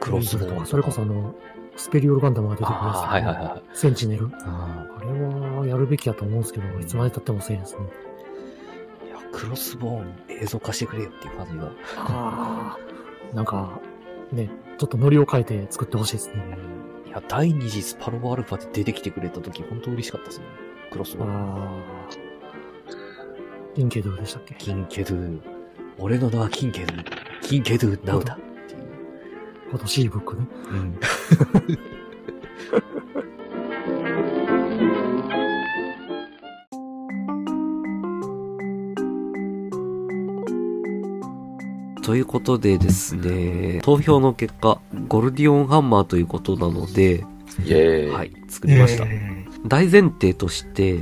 [0.00, 1.34] クロスボーンとかそれこそあの、
[1.76, 3.62] スペリオルガンダムが出てくるんですよ、ああ、はいはいはい。
[3.76, 4.30] センチネル。
[4.42, 7.80] ああれはやるべきやと思うんですけど、いつまで経ってもせいですね。
[9.38, 11.72] クロスボーン映像化してくれよっていう感じが。
[11.96, 13.34] ああ。
[13.34, 13.80] なんか、
[14.32, 16.58] ね、ちょっとノリを変えて作ってほしいですね。
[17.06, 20.46] いや、第二次スパロボアルファで出てきてくれた時、本当嬉しかったですね。
[20.90, 21.30] クロスボーン。
[21.30, 21.82] あ
[23.78, 24.54] ンケドゥでしたっけ？
[24.56, 25.40] キンケドゥ。
[25.98, 27.04] 俺の名はキンケドゥ。
[27.42, 28.34] キンケドゥナウだ。
[28.34, 28.80] っていう。
[29.70, 30.48] フォトシーブックね。
[30.70, 30.98] うん。
[42.08, 47.16] ということでですね、投票の結果、ゴルディオンハンマーということなので、
[47.58, 48.10] イェーイ。
[48.10, 49.04] はい、作りました。
[49.04, 51.00] え大前提として、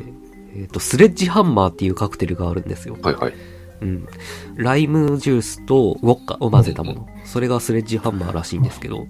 [0.57, 2.99] えっ、と、スレッジハンマーっていうカクテルがあるんですよ。
[3.01, 3.35] はいはい。
[3.83, 4.09] うん。
[4.57, 7.09] ライムジュースとウォッカを混ぜたもの。
[7.25, 9.07] それがスレッジハンマーらしいんですけど、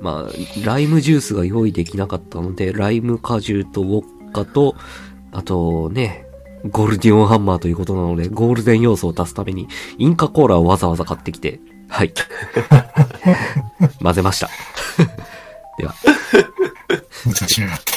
[0.00, 4.76] まあ、ライムジュースが用意できなかったので、ライム果汁とウォッカと、
[5.30, 6.23] あとね、
[6.70, 12.12] ゴールディオンハンマーということなので、ゴールデン要素を足すために、インカコーラをわざわざ買ってきて、はい。
[14.02, 14.48] 混ぜました。
[15.78, 16.46] では、ー、
[17.26, 17.92] 無茶しやがって。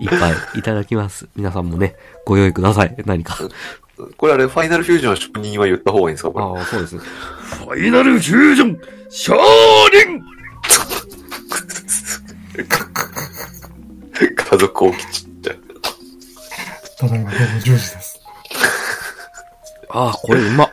[0.00, 1.28] いっぱいいただきます。
[1.34, 2.94] 皆さんもね、ご用意ください。
[3.06, 3.38] 何か。
[4.16, 6.30] これあれ、ファイナルフュージョンの職人は言った方がいいんですか？
[6.30, 6.44] これ。
[6.44, 7.00] ああ、そうですね。
[7.00, 8.78] ファイナルフュージョン、
[9.10, 9.38] シャー
[10.08, 10.22] リン
[14.36, 14.94] 家族大。
[17.08, 18.20] ただいま午後10時です。
[19.90, 20.70] ああ、これうまっ。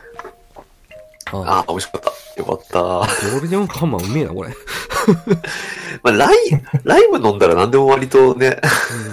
[1.32, 2.40] ああ、ああ、美味しかった。
[2.40, 2.80] よかった。
[2.82, 4.50] ゴールデンハンマーうめえな、これ。
[6.02, 6.36] まあ、ライ、
[6.84, 8.58] ライム飲んだら何でも割とね、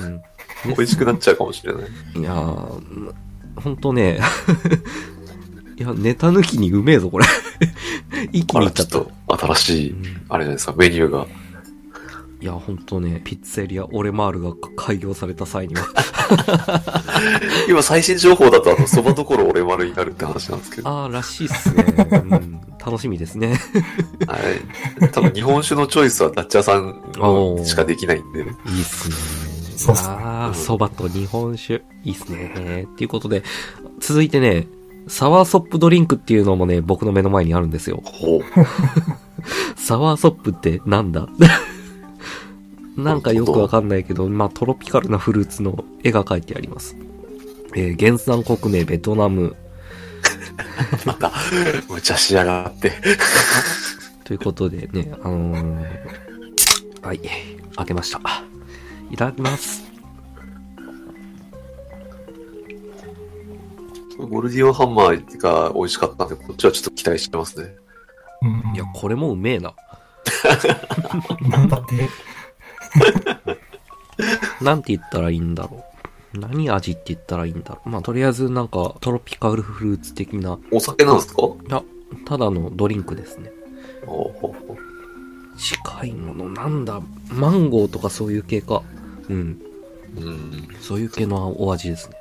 [0.04, 0.22] うん。
[0.76, 1.84] 美味しくなっちゃうかもしれない。
[2.20, 3.14] いやー、
[3.56, 4.20] ほんとね、
[5.78, 7.26] いや、ネタ抜きにうめえぞ、これ。
[8.32, 8.88] 一気にいっちゃっ。
[8.88, 11.28] ちょったと、新しい、うんあれじゃないですか、メニューが。
[12.42, 15.86] いや、ほんとね、ピッツェリアオレマールが開業された際には、
[17.68, 20.90] 今最新情報だと、あの、そばどころ俺丸になるって話なんですけど。
[20.90, 21.84] ああ、らしいっすね。
[22.10, 23.60] うん、楽しみですね。
[24.26, 25.10] はい。
[25.10, 29.16] 多分日本酒のチョイスはダッチャーさんしかできないんで、いいっすね。
[29.76, 31.84] そうっすねああ、蕎麦と日本酒。
[32.06, 32.88] いいっすね。
[32.90, 33.44] っていうことで、
[34.00, 34.68] 続いてね、
[35.10, 38.02] サワーソップドリンクっていうのもね、僕の目の前にあるんですよ。
[38.06, 38.42] ほう。
[39.76, 41.28] サワーソップってなんだ？
[43.04, 46.96] なんかよくわかんないけど、まあトロピカルなフルーツの絵が描いてあります。
[47.76, 49.56] えー原産国名ベトナム
[51.06, 51.32] また、
[51.90, 52.92] 無茶しやがって。
[54.24, 55.86] ということでね、あのー
[57.02, 57.20] はい、
[57.76, 58.20] 開けました。
[59.10, 59.84] いただきます。
[64.18, 67.74] ゴルディオンハンマーが美味しかったんで、こっちはちょっと期待してますね。
[68.42, 69.74] うんいや、これもうめえな。
[71.42, 72.10] なんだって、
[74.62, 75.84] なんて言ったらいいんだろ
[76.34, 76.40] う。
[76.40, 77.90] 何味って言ったらいいんだろう。
[77.90, 81.42] まあ、とりあえずなんかトロピカルフルーツ的な、お酒なんですか？
[81.42, 81.82] ほいや、
[82.26, 83.52] ただのドリンクですね。
[84.04, 84.78] うほうほう
[85.58, 88.82] 近いもの、なんだ、マンゴーとかそういう系か。
[89.28, 89.62] うん。
[90.18, 90.68] うん。
[90.82, 92.16] そういう系のお味ですね。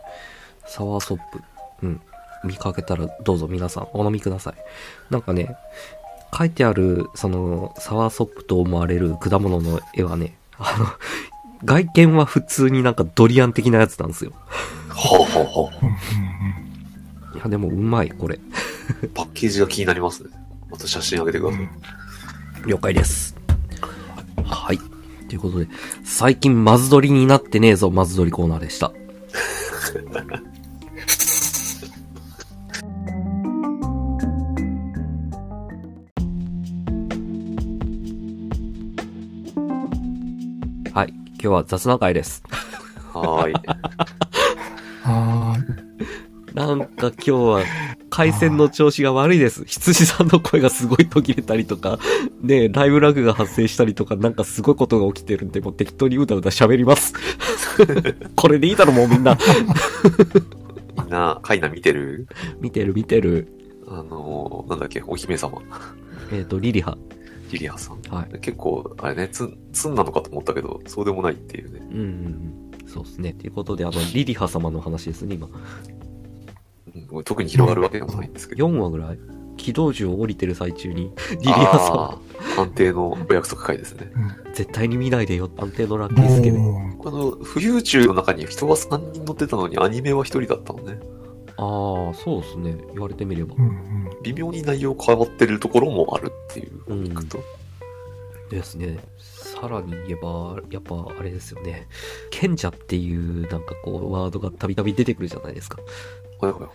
[0.67, 1.41] サワーソップ。
[1.83, 2.01] うん。
[2.45, 4.55] 見かけたらどうぞ皆さんお飲みください。
[5.11, 5.55] なんかね、
[6.37, 10.87] 書いてある、その、サワーソップと思われる果物の絵はね、あの、
[11.65, 14.33] 外見は普通になんかドリアン的なやつなんですよ。
[14.91, 15.71] ほうほうほ
[17.33, 18.37] ういや、でもうまい、これ。
[18.37, 19.09] う。
[19.09, 20.31] パッケージが気になりますね。
[20.71, 21.69] また写真あげてください。
[22.67, 23.37] 了解です。
[24.45, 24.79] はい。
[25.29, 25.69] ということで、
[26.05, 28.93] 最近マズドリになってねえぞ、マズドリコーナーでした。
[41.41, 42.43] 今日は雑談会です。
[43.15, 43.53] はーい。
[45.03, 46.55] はーい。
[46.55, 47.63] なんか今日は
[48.11, 49.65] 回線の調子が悪いです。
[49.65, 52.01] 羊さんの声がすごい途切れたりとか、
[52.43, 57.15] ねライブラグが発生したりとか、なんかすごいことが起きてるんで、もう適当にうだうだ喋ります。
[58.35, 59.39] これでいいだろ、もうみんな。
[60.97, 62.27] みんな、カイナ見てる？
[62.61, 63.47] 見てる見てる。
[63.87, 65.63] あのー、なんだっけ、お姫様。
[66.33, 66.99] えっ、と、リリハ。
[67.53, 68.03] リリアさん。
[68.15, 68.39] はい。
[68.41, 71.81] 結構、あれね、ツン、ツンなのかと思ったけど、そうでもないっていうね。
[71.91, 72.89] うんうんうん。
[72.89, 73.33] そうですね。
[73.33, 75.49] ということで、あの、リリハ様の話ですね、今。
[77.11, 78.67] うん、特に広がるわけでもないんですけど。
[78.67, 79.19] 4話ぐらい
[79.59, 84.11] 軌道樹を降りてる最中に、リリハ様、あー判定のお約束会ですね。
[84.55, 86.59] 絶対に見ないでよ、安定のラッキースケで。
[86.59, 90.99] もあの、浮遊宙の中に人が3人乗ってたのにアニメは1人だったのね。
[91.61, 92.77] ああ、そうですね。
[92.93, 93.59] 言われてみればう。。
[93.59, 94.11] うんうん。
[94.23, 97.41] 微妙に内容変わってるところもあるっていう、うん聞くと。
[98.49, 98.99] ですね。
[99.19, 101.89] さらに言えば、やっぱあれですよね。
[102.31, 105.79] 賢者っていうなんかこうワードがたびたび出てくるじゃないですか。
[106.41, 106.69] はいはいは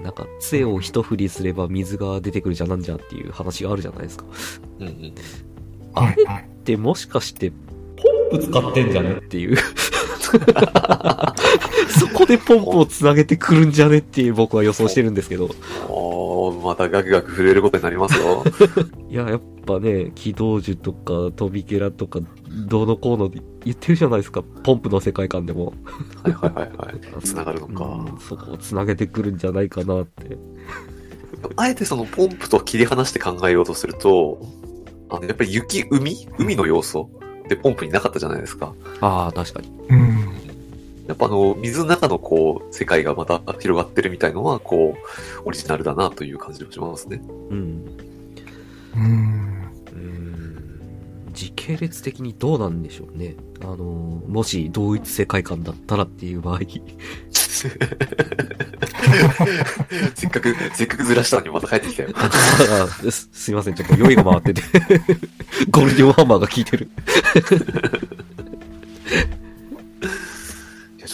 [0.00, 0.02] い。
[0.02, 4.24] なんか杖を一振りすれば水が出てくるじゃなんじゃっていう話があるじゃないですか。
[4.80, 5.14] うんうん。
[5.94, 6.48] あれはいはい。
[6.64, 7.56] でもしかして、ポ
[8.36, 9.12] ンプ使ってんじゃね？
[9.12, 9.56] っていう。
[11.98, 15.48] そこでポンプをつなげてくるんじゃねっていう僕は予想してるんですけど。
[15.88, 18.44] おー、またガクガク震えることになりますよ。
[19.08, 22.20] いや、やっぱね、機動樹とか飛びケラとか、
[22.68, 23.28] どうのこうの
[23.64, 24.42] 言ってるじゃないですか。
[24.42, 25.72] ポンプの世界観でも。
[26.22, 27.22] はいはいはいはい。
[27.22, 27.84] 繋がるのか。
[27.84, 30.36] うんそこをつなげてくるんじゃないかなって。
[31.56, 34.38] あえてそのポンプと切り離して考えようとすると、
[35.10, 37.10] あの、やっぱり雪、海海の要素
[37.44, 38.74] ってポンプになかったじゃないですか。
[39.00, 39.68] ああ、確かに。
[39.88, 40.33] うん。
[41.06, 47.20] やっぱあの、水の中のこう、世界がまた広がってるみたいのは、こう、オリジナルだなという感じがしますね。
[47.50, 47.84] うん。
[48.94, 49.72] うん。
[49.86, 50.54] うーん
[51.34, 53.34] 時系列的にどうなんでしょうね。
[53.60, 56.60] あの、もし同一世界観だったらっていう場合。
[60.14, 62.10] せっかく、せっかくずらしたのにまた帰ってきたよ。
[62.16, 62.30] あ
[63.10, 64.62] すすいません、ちょっと酔いが回ってて。
[65.70, 66.88] ゴールデンハンマーが効いてる。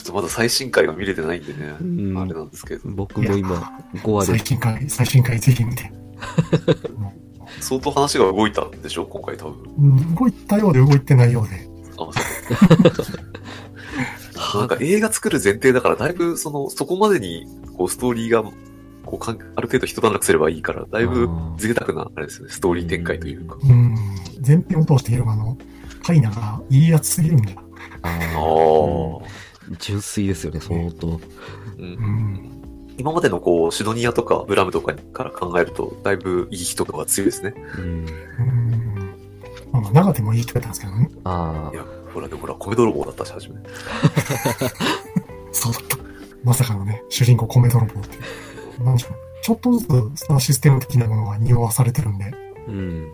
[0.01, 1.75] ちょっとまだ最新回が見れてないんでね。
[1.81, 2.89] うんあれなんですけど。
[2.91, 4.47] 僕も今、5話で最。
[4.47, 5.93] 新回、最新回ぜひ見て。
[6.97, 7.13] も
[7.61, 9.05] 相当話が動いたんでしょ？
[9.05, 9.53] 今回多分。
[9.53, 11.69] ううん動いたようで動いてないようで。
[11.99, 12.09] あ、
[12.95, 13.03] そ
[14.55, 14.57] う。
[14.61, 17.47] なんか映画作る前提だから、だいぶその、そこまでに、
[17.77, 18.43] こう、ストーリーが、
[19.05, 21.29] こうかん、ある程度一段落すればいいから、だいぶ
[21.59, 23.57] 贅沢な、あれですよね、ストーリー展開というか。
[23.63, 23.95] うん。
[24.47, 25.59] 前編を通しているあの、
[26.03, 27.53] カイナがいいやつすぎるんだ。
[28.03, 28.11] ああ。
[29.79, 31.09] 純粋ですよね、相当。
[31.09, 31.21] う。
[31.79, 32.61] うんん。
[32.99, 37.55] 今までのこう、シドニアとかブラムとかから考えると、だいぶいい人とかが強いですね。
[37.79, 37.85] うん。
[37.85, 39.14] うん。
[39.73, 41.09] まあ、長手もいい人だったんですけどね。
[41.25, 43.57] あいや、ほら、でもほら、米泥棒だったし、初め。
[45.53, 45.99] そうだった。
[46.43, 48.18] まさかのね、主人公米泥棒って。
[48.83, 49.14] なんでしょう。
[49.43, 52.29] ちょっとずつそのシステム的なものが匂わされてるんで、あ。
[52.68, 53.09] うん。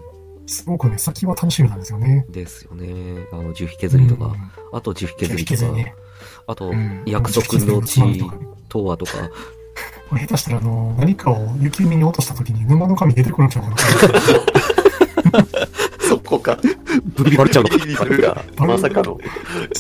[0.47, 2.25] すごくね、先は楽しみなんですよね。
[2.31, 3.27] ですよね。
[3.33, 4.35] あの、樹皮削りとか、うん
[4.73, 5.95] あと樹皮削削りとか、り削りね。
[6.49, 8.01] あとうん、約束の地
[8.69, 9.13] とはとか、
[10.09, 13.77] こ れ下手したら、あの、何かを雪海に落とした時に沼の神出てくるんちゃうかな。
[16.09, 16.57] そこか。
[17.17, 18.45] ブリバルちゃうのか。
[18.59, 19.19] まさかの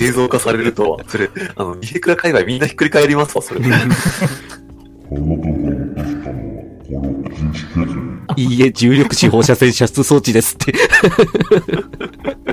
[0.01, 3.61] 映像化されるとは、それ、あの、ニヘクラ界隈みんなひっくり返りますわ、それ。
[8.37, 10.75] いいえ、重力子放射線射出装置ですって。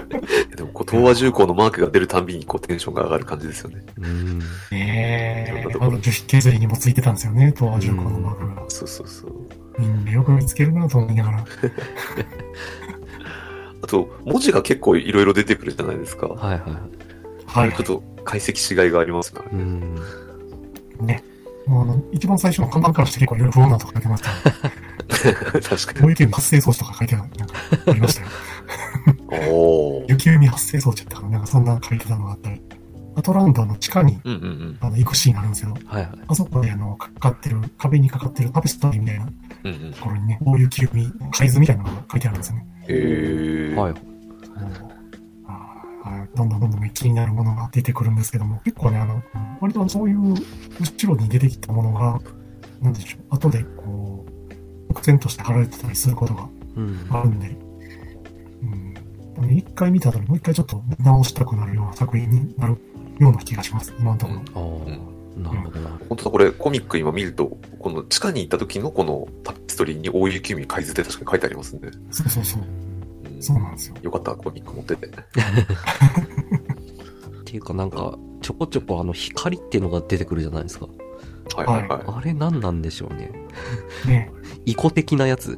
[0.93, 3.83] 東和重工のマークが出るたんびに、こう、テンションが上がる感じですよね。
[3.97, 4.39] うん。
[4.39, 8.63] ねえ、あの樹皮削りにもついてたんですよね、東和重工のマークが。
[8.69, 9.31] そうそうそう。
[9.79, 11.45] みんなよく見つけるなと思いながら。
[13.81, 16.27] あと、文字が結構いろいろ出てくるじゃないですか。
[16.27, 16.81] はいはいはい。
[17.45, 17.85] はいちょっ。
[17.85, 19.41] と解析しがいがありますね。
[19.51, 19.95] うん。
[21.01, 21.23] ね。
[21.65, 24.35] もうあの、一番最初の看板からして結構いろいろ不穏なとか書いてましたよ。
[25.61, 27.55] 確かこういう系発生装置とか書いてあるなんか
[27.87, 28.27] ありましたよ。
[28.63, 29.49] に。
[29.49, 30.05] おー。
[30.09, 32.61] 雪海発生装置やったから、なんかそんな書いてたのがあったり。
[33.15, 34.77] アトランタの地下にうんうんうん。
[34.81, 35.73] あの行くシーンがあるんですよ。
[35.85, 36.11] はいはい。
[36.27, 39.25] あそこであの、かかってる、壁にかかってるタペストリーみたいな。
[39.25, 39.31] と
[40.03, 42.67] ころにね、こういう雪海、海図みたいなのが書いてあるんですよね。
[42.87, 43.75] へー。
[43.75, 43.93] はい。
[46.35, 49.21] どんどんどんどんね気になるものが出てくるんですけども、結構ね、あの、
[49.61, 50.33] 割とそういう
[50.79, 52.19] 後ろに出てきたものが、
[52.81, 54.25] なんでしょう、後でこ
[54.89, 57.05] う、伏線として貼られてたりすることがうん。
[57.09, 57.62] あるんで、うん。
[59.73, 62.77] 一回見た後にもう一回ちょっと見直したくなるような作品になる
[63.17, 64.39] ような気がします、今のところ。
[64.53, 64.95] あ
[65.35, 65.89] あ、なるほどな。
[66.09, 71.89] 本当だ、これ、コミック今見ると、この地下に行った時のこのタペストリーに大雪海海図って確かに書いてありますね。
[72.11, 72.61] そうそうそう。
[72.61, 72.65] う
[73.35, 73.41] ん。
[73.41, 73.95] そうなんですよ。
[74.03, 74.95] よかった、コミック持って。
[74.95, 75.07] て。
[75.09, 75.11] っ
[77.43, 80.85] ていうかなんか、ちょこちょこあの光っていうのが出てくるじゃないですか。
[81.55, 82.01] はいはいはい。
[82.05, 83.31] あれ何なんでしょうね。
[84.05, 84.31] ね。
[84.65, 85.57] イコ的なやつ。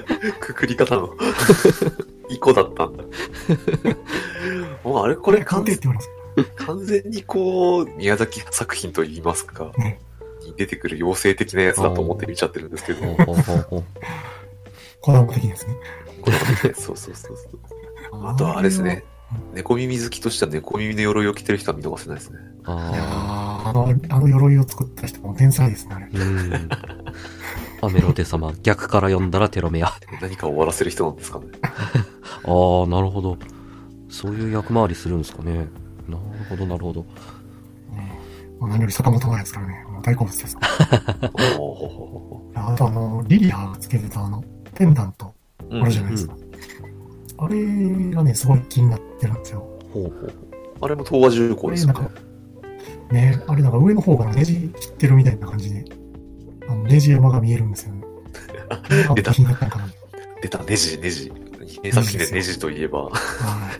[0.40, 1.10] くくり方の。
[2.28, 3.04] イコだったんだ。
[4.84, 6.66] もうあれ、これ完全完璧って言われます？
[6.66, 10.00] 完全にこう、宮崎作品といいますか、ね
[10.44, 13.84] に出てくる妖精的なやつだと思って見ちゃってるんですけど、ほうほうほうほう
[15.00, 15.74] こだわり的ですね。
[16.22, 16.36] これ
[16.70, 17.42] ねそうそうそうそ
[18.18, 18.26] う。
[18.26, 19.04] あとはあれですね。
[19.54, 22.38] 猫耳好きとしては猫耳の鎧を着てる人は見逃せないですね。
[22.64, 26.06] あーあの、あの鎧を作った人も天才ですね、あれ。
[27.88, 29.88] メロテ様、逆から読んだらテロメア。
[29.88, 31.46] あ何かを終わらせる人なんですかね。
[31.62, 33.38] あ、なるほど。
[34.08, 35.68] そういう役回りするんですかね。
[36.08, 36.18] なる
[36.48, 37.00] ほど、なるほど。
[37.02, 37.06] ね
[38.60, 40.56] もう何より坂本のやつからね、もう大好物です。
[42.54, 44.42] あとあの、リリアがつけてたあの、
[44.74, 45.34] ペンダント、ほ
[45.82, 46.36] あるじゃないですか。
[47.38, 47.56] あれ
[48.10, 49.60] がね、すごい気になってるんですよ。
[49.92, 50.32] ほうほう。
[50.80, 52.10] あれも東和重工ですか。、
[53.10, 55.84] ね、あれなんか上の方からネジ切ってるみたいな感じで、
[56.68, 58.02] あの、ネジ山が見えるんですよね。
[58.68, 58.82] あ
[59.14, 59.32] 出た。
[60.42, 61.32] 出た、ネジ、ネジ。
[61.82, 63.70] 名作品でネジといえば、は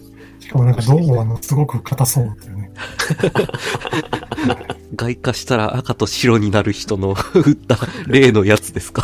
[0.41, 0.43] い。
[0.43, 2.70] しかもなんかどうもあの、すごく硬そうっていうね。
[4.95, 9.03] 外化したら赤と白になる人の 打った例のやつですか？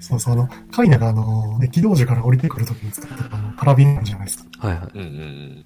[0.00, 4.44] そうそう、あの、カイナがあの、ね、軌道樹から降りてくるときに使ってたあの、パラビンじゃないですか。
[4.68, 4.88] はいはい。
[4.94, 5.64] うんうんうん。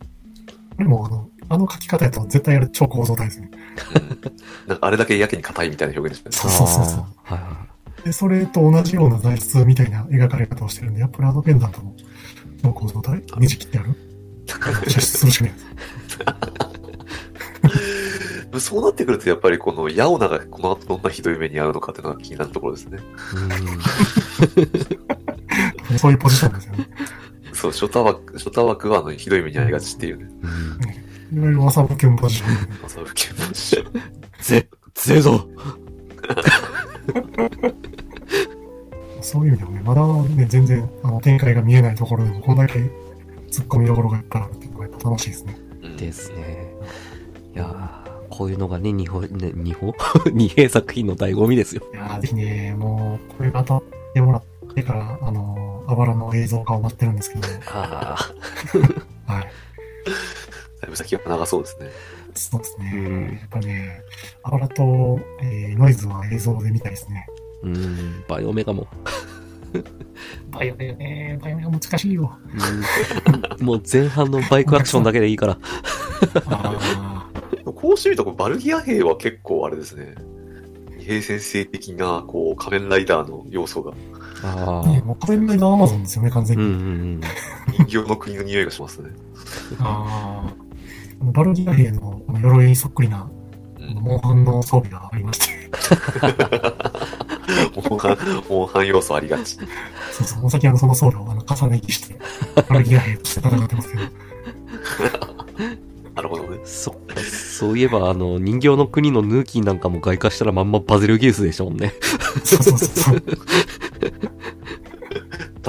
[0.77, 3.51] これもあの、あの書き方やと絶対あれ超構造体ですね。
[4.67, 6.51] なんかあれだけやけに硬いみたいな表現ですね。
[6.51, 7.05] そうそうそうそう。
[7.23, 7.67] はいは
[8.05, 11.95] で、それと同じような材質みたいな描かれ方をしてるんで、やっぱりあのペンダントの
[12.63, 13.95] 超構造体、ネジ切ってある？
[14.91, 15.67] 射出するしかないです。
[18.69, 22.99] そうなってくると、やっぱりこのヤオナがこの後どんなひどい目に遭うのかっていうのが気になるところですね。
[25.95, 25.99] い。
[25.99, 26.89] そういうポジションですよね。
[27.53, 30.29] そう、初太枠、初太枠はあのひどい目に遭いがちっていうね。
[30.43, 31.08] うん。
[31.33, 31.39] うん。
[31.39, 32.87] いわゆるワサブキュンポジションで。
[32.87, 33.85] 朝受けまし
[34.41, 35.49] ぜ、ぜぞ
[39.21, 42.79] そういう意味でもね、まだね、全然あの展開が見えないところでも、こんだけ
[43.51, 45.59] 突っ込みどころがいっぱいあるっていうのがやっぱ楽しいですね。
[45.83, 46.73] うんですね。
[47.55, 49.93] いやーこういうのがね、日本、ね、日本
[50.33, 51.83] 二平作品の醍醐味ですよ。
[51.93, 58.17] いやーぜひね、もう、これが当たってもらってから、あの、あばらの映像化を待ってるんですけど、あ
[59.27, 59.49] はい。
[60.81, 61.91] だいぶ先が長そうですね。
[62.35, 62.93] そうですね。
[62.95, 64.01] うんやっぱね、
[64.43, 67.27] あばらと、えーノイズは映像で見たいですね。
[67.65, 68.87] ーうん、バイオメガも。
[70.51, 71.39] バイオだよね。
[71.43, 72.33] バイオが難しいよ。
[73.59, 75.59] うんもう前半のバイクアクションだけでいいから。
[76.47, 77.29] あ
[77.65, 80.15] こうしてみると、バルギア兵は結構あれですね。
[80.97, 83.93] 二平先生的な、こう、仮面ライダーの要素が、
[84.43, 84.89] ああ。
[84.89, 86.73] ね、もう仮面ライダーアマゾンですよね、完全うんうに。
[87.17, 87.21] ん
[87.87, 89.11] 人形の国の匂いがしますね。
[89.81, 90.68] ああ。
[91.21, 93.31] バルギア兵の鎧にそっくりな、
[93.79, 93.95] うん。
[93.95, 95.71] モンハンの装備がありまして。
[97.89, 99.57] モンハン、モンハン要素ありがち。
[100.13, 102.19] そうそう、お先はその装備をあの重ね着して、
[102.69, 104.03] バルギア兵として戦ってますけど。
[106.15, 106.67] なるほどねうん。。
[106.67, 111.95] そっか、そういえば、あの、人形の国のヌーキーなんかも外化したらまんまバゼルギウスでしたもんね。
[112.45, 113.23] そうそうそうそう。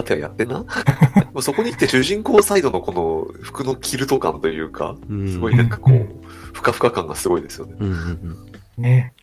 [0.03, 0.65] 盾はやってんな。
[1.41, 5.31] そこに来て主人公サイドのこの服のキルト感というか、うん。
[5.31, 6.07] すごいなんかこうう、
[6.53, 7.75] ふかふか感がすごいですよね。
[7.79, 8.37] うんうん
[8.77, 9.13] ね。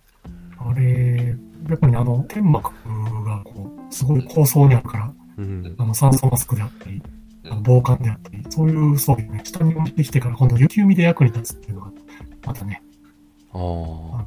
[0.59, 1.37] あれ、
[1.69, 2.71] やっぱりねあの、天幕
[3.25, 5.45] がこう、すごい構想にあるから、うん。
[5.45, 5.75] うん。
[5.79, 7.03] あの、酸素マスクであったり、
[7.45, 11.93] あの防寒であったり、そういう装備をね、下に持ってきてから今度雪海で役に立つっていうのが、
[12.45, 12.83] またね、
[13.53, 13.59] ああ。
[13.59, 14.27] あの、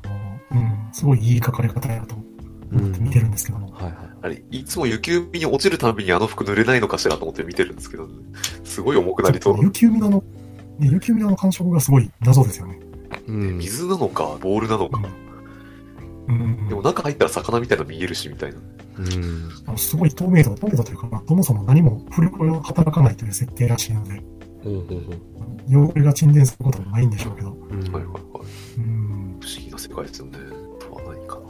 [0.52, 2.29] うん、すごいいい書かれ方やと思って
[2.72, 3.72] 見てるんですけども。
[3.72, 3.94] はいはい。
[4.22, 8.14] あれ、いつも雪海に落ちるたびにあの服濡れないのかしらと思って見てるんですけど、ね、
[8.64, 9.64] すごい重くなりそう。
[9.64, 10.24] 雪海のあの、
[10.78, 12.80] ね、雪海のあの感触がすごい謎ですよね。
[13.28, 13.58] うん。
[13.58, 15.00] 水なのか、ボールなのか。
[16.28, 16.36] うん。
[16.36, 18.58] うんでも中入ったら魚みたいなの見えるし、みたいな。
[19.00, 19.50] うん。
[19.66, 24.22] あのすごい透明度、透明度というか、まあそもそも何も浮力が働かないという設定らしいので、
[24.64, 25.90] ほうほうほう。
[25.90, 28.14] 汚れが沈殿することもないんでしょうけど、うんはいはいはい。
[28.78, 29.40] うん。
[29.40, 30.38] 不思議な世界ですよね。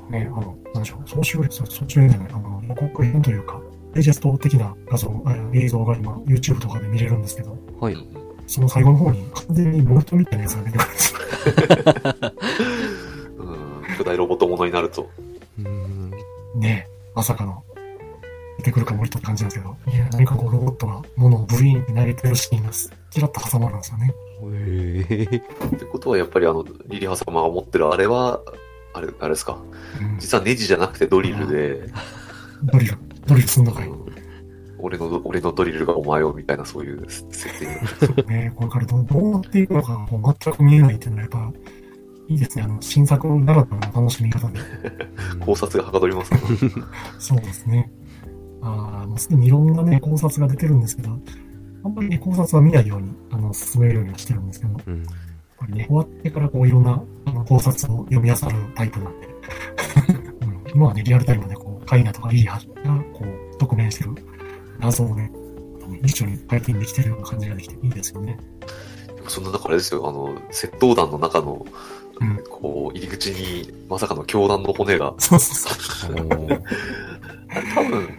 [0.10, 3.62] ね、あの、なんでしょう、総集編、総集編じゃない、あの、予告編というか、
[3.94, 7.94] ダイジェスト的な画像、あ映像が今、YouTube とかで見れるんですけど、はい。
[7.94, 11.20] うんその最後の方に完全にボルトみたいなやつが出てくるんですよ。
[13.38, 13.98] うん。
[14.00, 15.08] 巨大ロボットものになると。
[15.60, 16.12] うん。
[16.56, 17.64] ねまさかの、
[18.58, 24.16] 出てくるかもりとって感じなんですけど、いや、何かこう、ロボットが物をブリーンって投げてるシーンが、ちらっと挟まるんですよね。
[24.42, 25.24] へえ。
[25.26, 28.42] ってことはやっぱりあの、リリハ様が持ってるあれは、
[28.94, 29.62] あれ、あれですか？
[30.02, 30.20] うん。
[30.20, 31.90] 実はネジじゃなくてドリルで、
[32.64, 33.88] ドリル、ドリルすんのかい。
[33.88, 34.06] うん
[34.82, 37.26] 俺の、俺のドリルがお前をみたいなそういう設
[37.60, 38.24] 定。
[38.24, 41.52] ねこれからどうどうなっていくのか、もう全く見えないっていうのはやっぱ、
[42.30, 42.64] いいですね。
[42.64, 44.60] あの、新作ならではの楽しみ方で。
[45.46, 46.40] 考察がはかどりますね。
[47.20, 47.92] そうですね。
[48.62, 51.20] ああ、もうすでにいろんなね、考察が出てるんですけど、
[51.84, 55.04] あんまりね、考察は見ないように、あの、進めるようにはしてるんですけど、うん。
[55.60, 58.40] ぱりね、終わってからこう、いろんな、あの、考察を読み漁る
[58.76, 59.28] タイプなんで、
[60.46, 64.12] うん、今はね、リアルタイムでこう、カイナとかリーハが、こう、直面してる
[64.80, 65.32] 謎をね、
[66.04, 68.38] 一緒に体験できてるような感じができていいですよね。
[69.28, 71.66] そんな中あれですよ、あの、窃盗団の中の、
[72.22, 72.44] うん。
[72.50, 76.16] こう、入り口に、まさかの教団の骨が、そうそうそう。
[77.76, 78.10] 多分、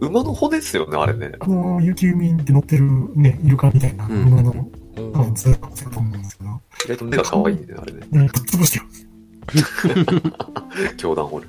[0.00, 1.32] 馬の骨ですよね、あれね。
[1.38, 4.52] あの、雪海って乗ってるね、イルカみたいな、うん馬の、
[4.96, 6.53] 多分ずっとだと思うんですけど、
[6.84, 8.00] 意外と目が可愛いね、あれね。
[8.00, 8.84] ね、ぶっ潰してよ。
[10.96, 11.48] 教団ホル。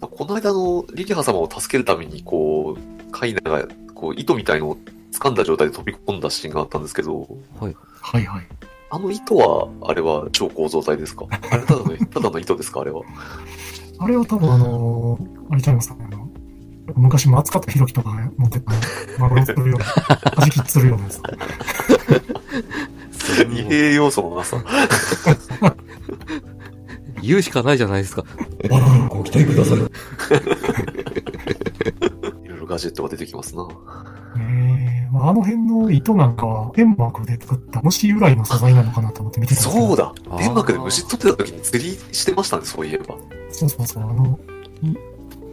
[0.00, 4.76] この間のリリハ様を助けるために、こう、カイナが、こう、糸みたいのを
[5.12, 7.20] 掴んだ状態で飛び込んだシーンがあったんですけど、
[7.60, 7.76] はい。
[8.00, 8.46] はいはい。
[8.90, 11.24] あの糸は、あれは超構造体ですか？
[11.50, 12.80] あれただの、 ただの糸ですか？
[12.80, 13.02] あれは。
[13.98, 16.28] あれは多分あのーあれちゃいますかね、あの、
[16.96, 18.72] 昔松方弘樹とかが持ってた、
[19.18, 19.84] マグロするような、
[20.36, 21.22] 弾きするようなやつ。
[23.48, 24.62] 二平要素のなさ。
[27.22, 28.24] 言うしかないじゃないですか。
[28.68, 29.76] バランご期待ください。
[32.44, 33.68] いろいろガジェットが出てきますな。
[34.36, 43.14] ねえ、まあ、あの辺の糸なんかは、天幕で作った虫由来の素材なのかなと思って見てたんですけどそうだ天幕で虫取ってた時に釣りしてましたね、そういえば。
[43.50, 44.40] そうそうそう、あの、
[44.82, 44.96] い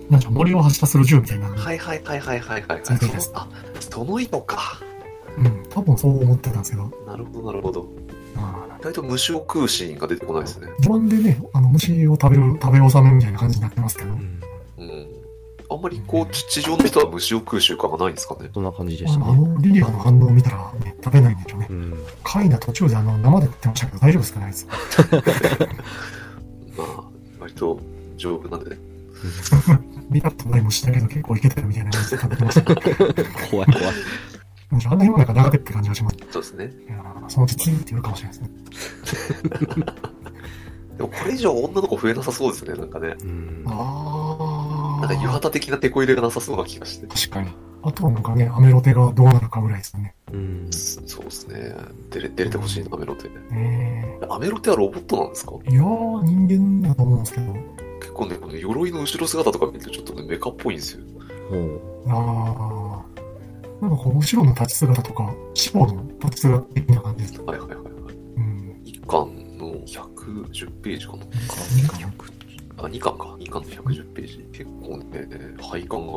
[0.10, 2.82] なんか森を発射する銃みたいなはいはいはいはいはいはい、
[3.36, 3.48] あ、
[3.92, 4.82] その糸か。
[5.40, 7.88] うん、多分そう思ってたんですけど、なるほどなるほど。
[8.36, 10.68] あ意外と虫を食うシーンが出てこないですね。
[10.68, 14.42] ー序盤でね、あの、虫を食べる、食べ納めみたいな感じになってますけど、うん。
[14.78, 15.08] うん。
[15.72, 18.50] あんまりこう、地地上の人は虫を食う習慣がないんですかね。
[18.54, 19.36] そんな感じであしたね。
[19.36, 21.68] の、リリアの反応を見たら、ね、食べないんでしょうね。
[21.70, 21.98] うん。
[22.24, 24.66] カイナ途中であの、生で食ってましたけど、大丈夫ですかね、あいつ。
[26.78, 27.04] まあ、
[27.40, 27.80] 割と
[28.16, 28.78] 丈夫なんでね。
[30.10, 32.76] 見たことない虫だけど結構いけてるみたいな感じで食べてました。
[33.52, 33.70] 怖 い怖い。
[34.72, 36.18] あの辺もなんか長手って感じがします。
[36.32, 36.74] そうですね。
[36.88, 39.30] いやーそのうちツイって言うかもしれないです
[39.74, 39.86] ね。
[40.98, 43.16] でもこれ以上女の子増えなさそうですね、なんかね。
[43.24, 43.64] うん。
[43.68, 47.08] あなんか湯旗的なテこ入れがなさそうな気がして。
[47.08, 47.50] 確かに。
[47.82, 50.14] あとはなんかね、アメロテがどうなるかぐらいですよね。
[50.34, 50.68] うん。
[50.72, 51.74] そうですね。
[52.12, 53.30] 出れ出れてほしいな、アメロテ。
[53.52, 55.54] ねアメロテはロボットなんですか？
[55.66, 57.54] えいやー、人間だと思うんですけど、
[58.02, 61.04] 結構ね、この鎧の後ろ姿とか見るとちょっとね、メカっぽいんですよ。
[61.50, 61.82] ほう。
[62.10, 62.99] あー、
[63.82, 67.42] なんかこう、後ろの立ち姿とか、死後の立ち姿的な感じです。
[67.42, 68.16] はいはいはいはい。
[68.36, 68.82] うん。
[68.84, 71.24] 一巻の110ページかな。
[72.78, 73.26] あ、2巻か。
[73.40, 74.38] 2巻の110ページ。
[74.52, 75.28] 結構ね、
[75.62, 76.14] 配管が、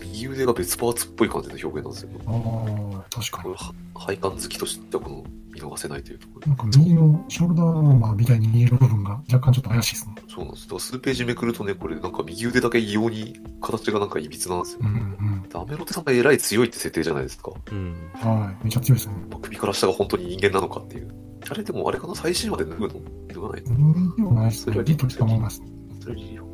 [0.00, 2.10] 右腕が別パーツっぽい感じの表現なんですよ。
[2.26, 3.54] あー、確かに。
[3.94, 10.14] 配管好きとしてはこの見逃せないというところなんか右のショルダーアーマーみたいに見える部分が若干ちょっと怪しいですね。
[10.28, 10.64] そうなんです。
[10.64, 14.86] だから数ページめくるとね、これなんか右腕だけ異様に形がなんか歪なんですよう。
[14.86, 17.52] んでアメロテさんがえらい強いって設定じゃないですか。
[17.70, 17.76] うん。
[17.76, 18.30] うん。
[18.30, 18.64] はい。
[18.64, 19.14] めちゃ強いですね。
[19.30, 21.14] まあ首から下が本当に人間なのかっていう。
[21.50, 22.94] あれでもあれかな最新話で脱ぐの？
[23.28, 24.82] 脱がないうん、でもないですね。
[24.84, 25.62] リトルと思います。
[26.00, 26.46] それリリアか。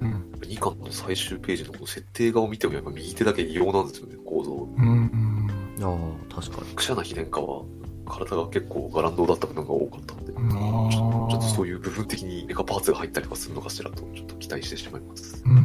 [0.00, 0.30] うん。
[0.40, 4.68] 2巻の最終ページのこの設定画を見てもやっぱ右手だけ異様なんですよね、構造。
[4.76, 5.50] うん、うん。
[5.82, 6.74] ああ、確かに。
[6.74, 7.64] クシャな秘伝家は
[8.04, 11.68] 体が結構ガランドだった部分が多かったので、あちょっとそうう。
[11.68, 15.42] いう部分的にメカパーツが入ったりとかするのかしらとちょっと期待してしまいます。
[15.44, 15.58] うん、うん、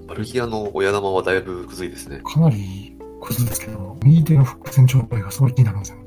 [0.00, 0.06] うん。
[0.06, 2.20] バルギアの親玉はだいぶくずいですね。
[2.24, 5.98] かなりクズですけど、右手の副船長声がすごい気になるんですよ。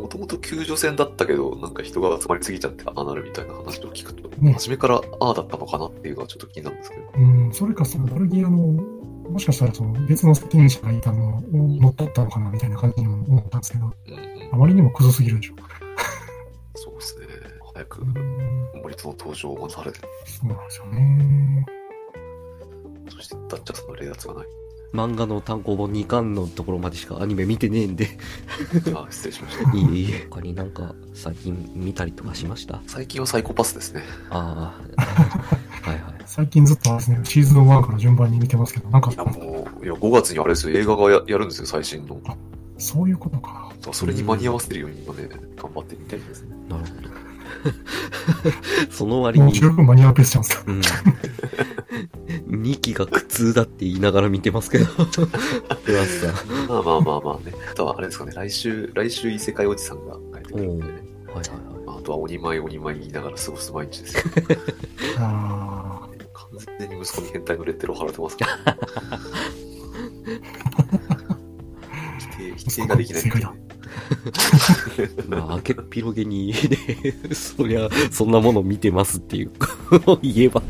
[0.00, 7.02] もともと救助船だったけど、なんか人が集まりすぎちゃってああなるみたいな話を聞くと、ね初めからああだったのかなっていうのはちょっと気になるんですけど。
[7.14, 8.82] うん、それかそのバルギアの、
[9.30, 15.54] もしかしたらその別の責任者がいたのを乗っ取ったのかなみたいな感じにも思ったんですけど、うんうんあまりにもクズすぎるでしょ。
[16.74, 17.26] そうですね。
[17.72, 18.14] 早くうん、
[18.82, 21.66] 森との登場を待たれて、そうなんですよね。
[23.08, 24.46] そしてダッチャーさんの冷圧がない。
[24.92, 28.08] 漫画の単行本2巻のところまでしかアニメ見てねえんで。
[28.92, 29.70] あ失礼しました。
[29.70, 30.26] いえいえ。
[30.28, 32.82] 他になんか最近見たりとかしました？
[32.88, 34.02] 最近はサイコパスですね。
[34.30, 35.56] ああ。
[35.90, 36.14] はいはい。
[36.26, 42.20] 最近ずっとですね、シーズン1から順番に見てますけど、なんかいや、もう、いや、5月にあれですよ、映画がややるんですよ、最新の。
[42.22, 42.36] だか
[42.78, 43.70] そういうことか。
[43.86, 46.56] らそれに間に合わせるように今ね、頑張ってみたいですね。
[46.68, 47.10] なるほど。
[48.90, 51.02] その割に、もう十分間に合うペースちゃうんですか。
[52.48, 52.62] うん。
[52.62, 54.86] 2期が苦痛だって言いながら見てますけど。
[54.86, 56.68] プラスさん。
[56.68, 57.52] まあまあまあまあね。
[57.70, 60.92] あとはあれですかね、来週、来週異世界おじさんが帰ってくるんでね。
[61.26, 61.79] はいはいはい。
[62.00, 64.24] まあ、あとは鬼前鬼前言いながら過ごす毎日ですよ。
[65.18, 66.48] あ完
[66.78, 68.78] 全に息子に変態のレッテルを貼られてますから、
[72.18, 73.54] 否定、否定ができない、正解だ
[75.28, 76.54] まあ、明けっぴろげに、ね、
[77.32, 79.50] そりゃ、そんなもの見てますっていう、
[80.22, 80.62] 言えば。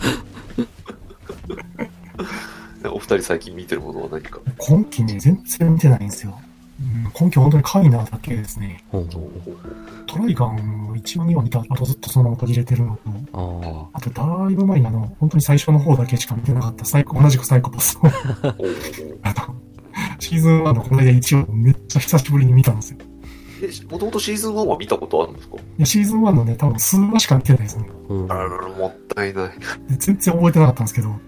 [2.93, 4.39] お二人最近見てるものは何か？
[4.39, 6.39] ー今期ね、全然見てないんですよ。
[6.81, 8.83] うん、今期本当にカイナーだけですね。
[8.91, 9.09] ほう
[10.07, 12.99] トライガンを1話2話見た後ずっとそのまま途切れてるの
[13.33, 19.55] と、ああとだいぶ前にあの、本当に最初の方だけしか見てなかったサイコ、同じくサイコパス あの、
[20.19, 22.99] シーズン1のこの間1話をめっちゃ久しぶりに見たんですよ。
[23.63, 25.57] え、もともとシーズン1は見たことあるんですか？
[25.57, 27.85] いや、シーズン1のね、多分数話しか見てないですね。
[28.09, 28.13] あ。
[28.13, 29.51] うんあららら、もったいない。
[29.99, 31.19] 全然覚えてなかったんですけど、はい。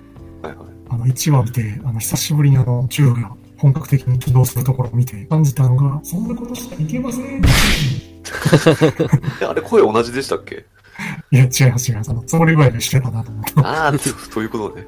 [0.89, 3.33] あの、1話見て、あの、久しぶりにあの、銃が
[3.63, 7.41] 本格的に起動するところを見て感じたのが、そんなことしかいけません。
[9.49, 10.67] あれ声同じでしたっけ？
[11.31, 12.11] や、違います、違います。
[12.11, 13.53] あの、つもり具合が一緒だなと思って。
[13.63, 14.85] ああ、そういうことね。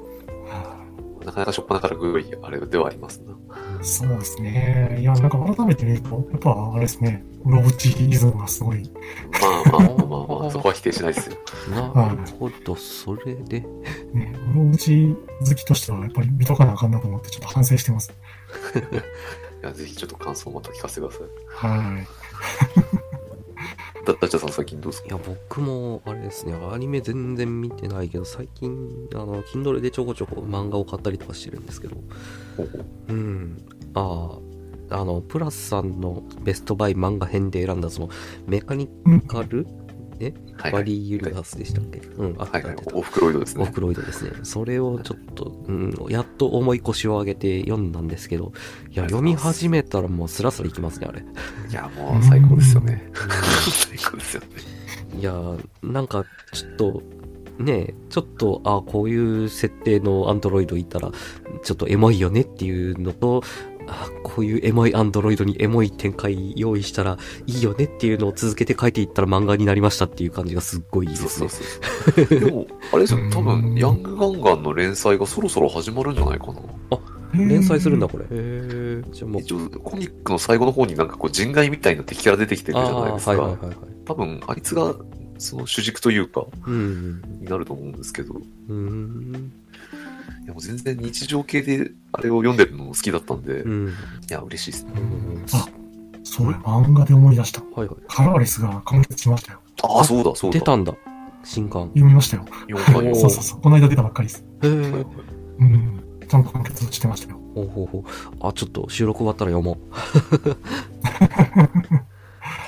[1.24, 3.34] なかなかしょっぱなからグいあれではありますな。
[3.82, 4.98] そうですね。
[5.00, 8.82] いや、なんか改めて見ると、やっぱあれですね、ロブチイズムがすごい。
[9.40, 11.36] まあまあまあまあまあ、 そこは否定しないですよ。
[11.94, 13.60] なるほど、それで。
[14.12, 15.14] ね、ロブチ
[15.48, 18.12] 好きとしてはやっぱり見とかなあかんなと思ってちょっと反省してます。
[19.62, 21.66] いや、ぜひちょっと感想をまた聞かせてください。
[21.68, 22.06] はい。
[24.06, 25.08] だ、ダチャさん最近どうですか？
[25.08, 31.96] いや、僕も、あれですね、アニメ全然見てないけど、最近、あの、Kindle でちょこちょこ漫画を買ったりとかしてるんですけど、
[32.56, 33.64] ほううん。
[33.94, 34.38] あ
[34.90, 38.10] あ、あの、プラスさんのベストバイ漫画編で選んだ、その、
[38.46, 38.90] メカニ
[39.26, 39.66] カル、
[40.24, 40.72] はいはい。
[40.72, 42.76] バリー・ユルダスでしたっけ、うん、あったはいはい。
[42.92, 43.80] オフクロイドですねオフ。
[43.80, 44.30] ロイドですね。
[44.42, 48.52] それをちょっと、うん、やっと重い腰を上げて読んだんですけど、
[48.90, 51.24] いや、読み始めたらもうスラスラいきますね、あれ。
[51.70, 53.10] いや、もう最高ですよね。
[53.14, 54.46] 最高ですよね。
[55.18, 57.02] いやー、なんか、ちょっと、
[57.58, 61.12] ねえ、ちょっと、あこういう設定のアンドロイドいたら、
[61.62, 63.42] ちょっとエモいよねっていうのと、
[63.88, 71.64] あこういうエモいアンドロイドにエモい展開用意したらいいよねっていうのを続けて書いていったら漫画になりましたっていう感じがすっごいいいですねそう
[72.14, 72.26] そう。
[72.26, 72.40] そう。
[72.40, 76.54] でも、あれですよ、多分、ヤングガンガンの連載がそろそろ始まるんじゃないかな。
[77.34, 78.24] 連載するんだ、これ。
[78.24, 79.02] へえ。
[79.10, 83.66] じゃあもう、一応、コミックの最後の方になんかこう人外みたいな敵キャラ出てきてるじゃないですあーはいはいか。
[83.66, 83.86] はいはい。
[84.04, 84.94] 多分、あいつが、
[85.38, 87.22] その主軸というか、うん。
[87.40, 88.34] になると思うんですけど、
[88.68, 89.52] うん。
[90.46, 93.92] やもう全然日常系であれを読んでるのも好きだったんで、いうん。
[94.28, 94.92] や、嬉しいですね。
[95.54, 95.66] あ、
[96.22, 97.60] そうや、漫画で思い出した。
[97.62, 97.96] はいはい。
[98.08, 99.60] カラーレスが完結しましたよ。
[99.82, 100.58] ああ、そうだ、そうだ。
[100.58, 100.94] 出たんだ。
[101.44, 101.88] 新刊。
[101.88, 102.44] 読みましたよ。
[102.68, 103.60] 4巻おーそうそうそう。
[103.60, 104.44] この間出たばっかりです。
[104.62, 105.04] へえ。
[105.60, 106.00] うん。
[106.26, 107.38] ちゃんと完結してましたよ。
[107.54, 108.02] ほうほうほう。
[108.40, 109.78] あ、ちょっと収録終わったら読も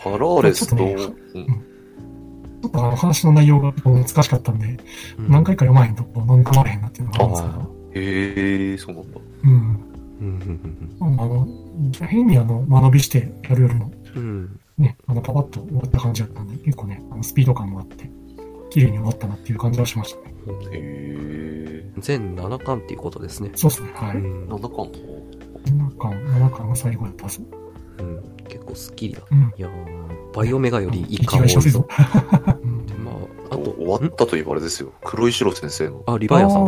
[0.04, 4.66] カラーレスと、ちょっとうんちょっとあの話の内容が結構難しかったんで、
[5.18, 5.22] う。
[5.22, 7.76] うん何回か読まへんとこう飲み込まれへんなっていうのがあるんですけあど。
[7.94, 9.20] へえ、そうなんだ。
[9.44, 9.50] うん。
[9.50, 11.46] うんうんあの、
[12.06, 14.60] 変にあの、間延びしてやるよりも、うんうん。
[14.78, 18.10] ね、あの、パパッと終わった感じだったんで、結構ね、あのスピード感もあって、
[18.70, 20.34] 綺麗に終わったなっていう感じはしましたね。
[20.72, 21.92] へえ。
[21.98, 23.50] 全7巻っていうことですね。
[23.54, 24.16] そうですね、はい。
[24.16, 24.98] うんなんだかんだ。
[25.66, 27.40] 7巻、7巻が最後やったはず。
[27.98, 28.22] うん。
[28.48, 29.22] 結構スッキリだ。
[29.30, 29.52] うん。
[29.56, 30.05] いやー、
[30.36, 31.88] バイオメガより1生き巻多いいしやすいぞ。。
[32.62, 34.92] うんまあ、あと、終わったといえばあれですよ。
[35.02, 36.04] 黒石郎先生の。
[36.06, 36.64] あ、リバイアさん。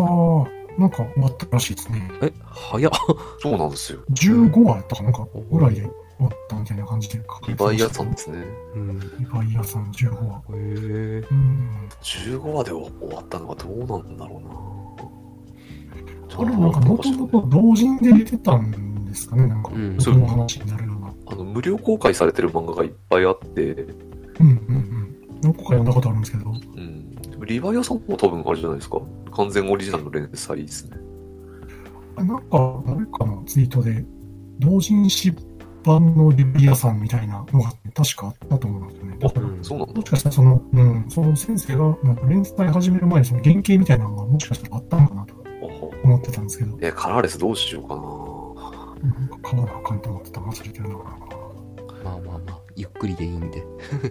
[0.78, 2.10] なんか終わったらしいですね。
[2.22, 2.92] え、早っ。
[3.40, 4.00] そうなんですよ。
[4.10, 5.90] 15話やったかなんか、ぐらいで終
[6.20, 8.44] わったみたいな感じでリれてましたバイアさんですね。
[8.74, 8.96] うん。
[8.96, 10.42] へリバイアさん15話。
[10.54, 11.24] え。
[11.30, 11.88] うん。
[12.00, 14.68] 15話で終わったのはどうなんだろうな。
[16.40, 20.87] あれなんか、もともと同人で出てたんですかねなんか、うんその話になる。
[21.30, 23.86] あの、無料公開されてる漫画がいっぱいあって、うん
[24.40, 25.40] うんうん。
[25.42, 27.14] 何個か読んだことあるんですけど、うん。
[27.16, 29.00] でもリバイアさんも多分あれじゃないですか？
[29.32, 30.96] 完全オリジナルの連載ですね。
[32.16, 34.04] あなんか、誰かのツイートで、
[34.58, 35.32] 同人誌
[35.84, 39.16] 版のリビアさんみたいなのが確かあったと思うんですよね。
[39.20, 40.10] だからうんそうなんだもし。
[40.10, 48.02] かしたらその、うん、その先生が、なんか連載始める前にその原型みたいなのがもしかしたらあったのかなとお思ってたんですけど、え、カラーレスどうしようかな。
[49.02, 49.28] なん。
[49.28, 50.00] か買わなかん。
[50.00, 51.16] と思ってたら忘れてるのかな。
[52.04, 53.50] まあまあまあ、ゆっくりでいいん。
[53.50, 53.64] で。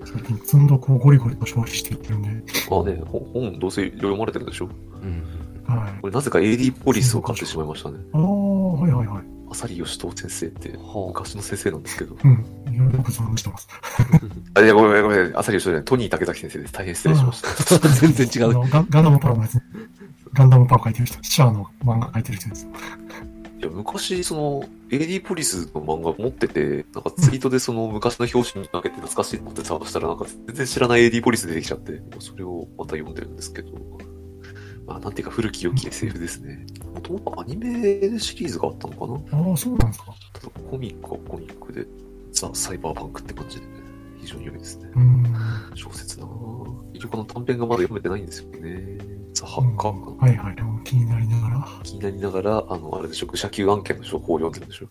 [0.06, 0.68] 最近積ん。
[0.68, 2.22] どくをゴリゴリと消費していってるん。
[2.22, 4.70] で、あね、本どうせ読まれてるでしょ
[5.02, 5.24] うん。
[5.74, 6.02] はい。
[6.02, 8.00] これなぜか AD ポリスを買ってしまいましたね。
[8.14, 9.24] ああ、はいはいはい。
[9.50, 10.78] 浅利義藤先生って
[11.08, 11.84] 昔の先生なん。
[11.84, 12.18] ですけど。
[12.22, 12.46] うん。
[12.74, 13.68] いろいろご存知してます。
[14.56, 15.04] あ、いや、ごめん。
[15.04, 16.74] ごめん、浅利義藤じゃない、トニー竹崎先生です。
[16.74, 17.42] 大変失礼しまし
[17.80, 17.88] た。
[17.90, 18.70] 全然違う。
[18.70, 19.62] ガンダムパロのやつ。
[20.34, 22.68] ガンダムパロ書いてる人、シャアの漫画書いてる人です。
[23.60, 33.72] いや、昔、その、AD ポリスの漫画持ってて、なんかツイートでその昔の表紙にかけて懐かしいと思って探したら、なんか全然知らない AD ポリス出てきちゃって、それをまた読んでるんですけど、
[34.86, 36.66] まあ、なんていうか古き良き SF ですね。
[36.94, 40.16] もともとアニメシリーズがあったのかなああ、そうなんですか。
[40.34, 41.86] ただコミックはコミックで、
[42.32, 43.66] ザ・サイバーパンクって感じで、
[44.20, 44.90] 非常に良いですね。
[44.96, 45.24] うん。
[45.76, 46.38] 小説なぁ。
[46.94, 48.98] イルカの短編がまだ読めてないんですよね。
[49.42, 50.32] ザ・ハうんッカーかな。
[50.32, 50.56] はいはい。
[50.56, 51.68] でも気になりながら。
[51.84, 54.88] 気になりながら、あの、あれでしょ、愚者級案件の情報を読んでるんでしょ。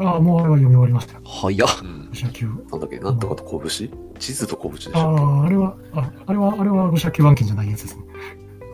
[0.00, 1.20] ああ、もうあれは読み終わりましたよ。
[1.24, 1.68] 早っ。
[1.82, 2.16] うん愚。
[2.16, 2.46] 者級。
[2.46, 3.90] なんだっけ、なんとかと拳？
[4.18, 5.16] 地図と拳でしあょ。
[5.18, 8.04] あ、あれは、ああれは、あれは愚者級案件じゃないやつですね。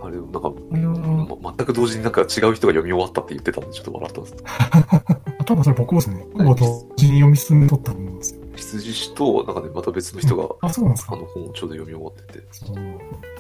[0.03, 0.39] あれ、なんか、
[0.73, 4.37] あれは、ま全く同時になんか違う人が読み終わったって言ってたんで、ちょっと笑ったんです。
[4.45, 6.27] あ 多分それ僕ですね。
[6.35, 8.44] 僕と同時に読み進めとったと思うんですよ。
[8.57, 11.15] 羊師と、なんかね、また別の人が、あ、そうなんですか？
[11.15, 12.47] あの本をちょうど読み終わってて。
[12.53, 12.77] そう。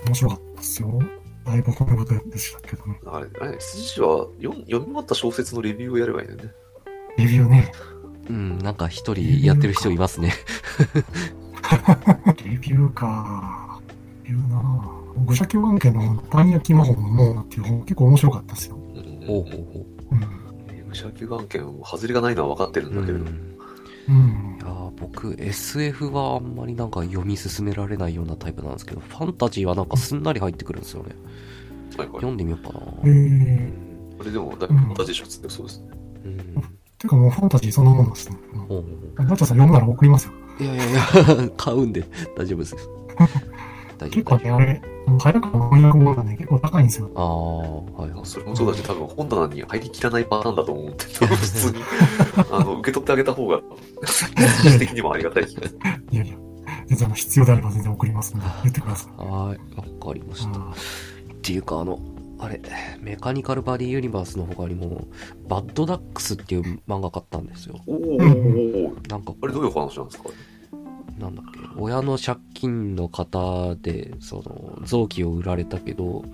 [0.06, 0.98] 面白かったですよ。
[1.44, 2.98] だいぶこのことでしたけどね。
[3.06, 6.54] あれ、あれ、羊師は読ん読み終わった小説のレビューをやればいいんだよね。
[7.18, 7.72] レビューね。
[8.28, 10.32] うん、なんか一人やってる人いますね。
[12.44, 13.80] レビューか。
[14.24, 14.90] レビューな
[15.26, 18.76] 愚者級案件のパン焼き魔法のモーナっていう本結構面白かったですよ。
[18.76, 20.20] うんほうほうほうん。
[20.88, 23.00] 武者級眼鏡も外れがないのは分かってるんう。
[23.00, 23.53] だけど、うん
[24.08, 24.70] うんいや。
[24.70, 31.14] ー僕 SF はあんまりなんか読み進められないようなタイプなんですけどファンタジーはなんかすんなり入ってくるんですよね
[31.96, 35.88] はいはい読んでみようかなえー、あれでも、だいぶファンタジー書ってそうですね。
[36.24, 36.64] うん
[36.98, 38.38] てかもうファンタジーそのものですね。
[38.54, 38.82] うんほうほう
[39.18, 40.32] ほガチャさん読むなら送りますよ。
[40.58, 42.04] いやいやいや、買うんで
[42.36, 42.76] 大丈夫です。
[43.98, 44.08] 大丈夫。
[44.10, 44.82] 結構ね、あれ、
[45.18, 46.86] 早川の翻訳本がね、結構高いん。
[46.86, 47.10] ですよ。
[47.14, 48.26] ああ、はいはい。
[48.26, 51.82] それもそうだし、多分本棚に入りきらないパターンだと思って、普通に、
[52.50, 53.60] あの、受け取ってあげた方が、
[54.62, 55.78] 技術的にもありがたい気がする。
[56.10, 56.36] いやいや、
[56.86, 59.12] 全然あの必要であれば全然送りますので、言ってください。
[59.20, 60.58] はい、わかりました。
[60.58, 60.62] っ
[61.42, 61.98] ていうか、あの、
[62.38, 62.60] あれ、
[63.00, 65.06] メカニカルバディユニバースの他にも、
[65.48, 67.46] バッドダックスっていう漫画買ったん。
[67.46, 67.76] ですよ。
[67.86, 69.22] おー、なん。
[69.22, 70.06] か、あれどういう話なん。
[70.08, 70.30] ですか
[71.18, 76.24] なんだっけ、親の借金の方で、その、臓器を売られたけど、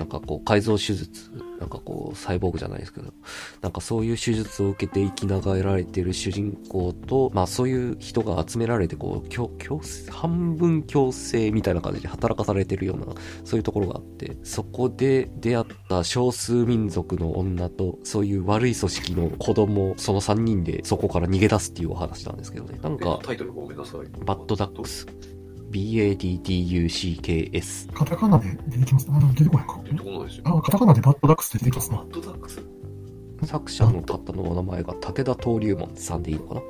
[0.00, 1.30] なんかこう、改造手術、
[1.60, 3.12] なんかこう、サイボーグじゃないですけど、
[3.60, 22.78] なんかそういう手術を受けて生きながられてる主人公と、まあそういう人が集められて、こう、強、強制、半分強制みたいな感じで働かされてるような、そういうところがあって、そこで出会った少数民族の女と、そういう悪い組織の子供、その3人でそこから逃げ出すっていうお話なんですけどね。
[22.82, 24.00] なんか、タイトルごめんなさい。
[24.24, 25.06] バッドダックス。
[25.70, 27.62] BADDUCKS。
[27.92, 29.08] カタカナで出てきます。
[29.10, 29.80] あ、でも出てこないか。
[29.84, 30.42] 出てこないですよ。
[30.46, 31.98] あ、カタカナでバッドダックスって出てきますな。
[31.98, 32.60] バッドダックス
[33.44, 36.60] 作者の方のお名前が武田登竜門さんでいいのかな？
[36.60, 36.66] うん。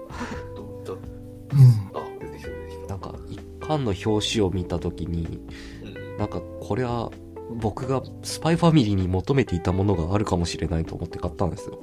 [1.94, 2.88] あ、出てきた出てきた。
[2.88, 5.40] なんか、一巻の表紙を見たときに、
[5.82, 7.11] うんなんか、これは、
[7.57, 11.80] 僕がスパイファミリーに求めていたものがあるかもしれないと思って買ったんですよ。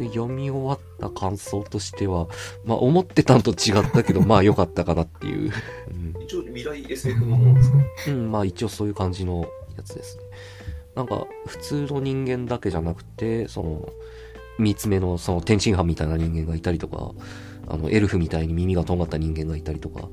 [0.00, 2.26] で、読み終わった感想としては、
[2.64, 5.52] まあ、思ってたのと違ったけど、 まあ、良かったかなっていう。
[5.92, 7.78] うん一応未来 SF のものですか
[8.08, 10.22] うん、まあ一応そういう感じのやつですね。
[10.94, 13.88] なんか、普通の人間だけじゃなくて、その、
[14.58, 17.12] 三つ目のその天津飯みたいな人間がいたりとか、
[17.66, 20.08] あの、エルフみたいに耳がとんがった人間がいたりとか、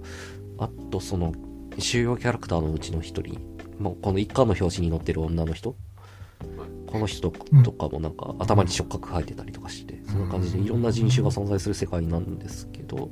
[0.57, 1.33] あとその、
[1.77, 3.39] 主要キャラクターのうちの一人、
[3.77, 5.75] もうこの一巻の表紙に載ってる女の人、
[6.87, 13.11] この人とかもなんか頭に触覚生えてたりとかして、そんな感じでいろんな人種が存在する世界なんですけど、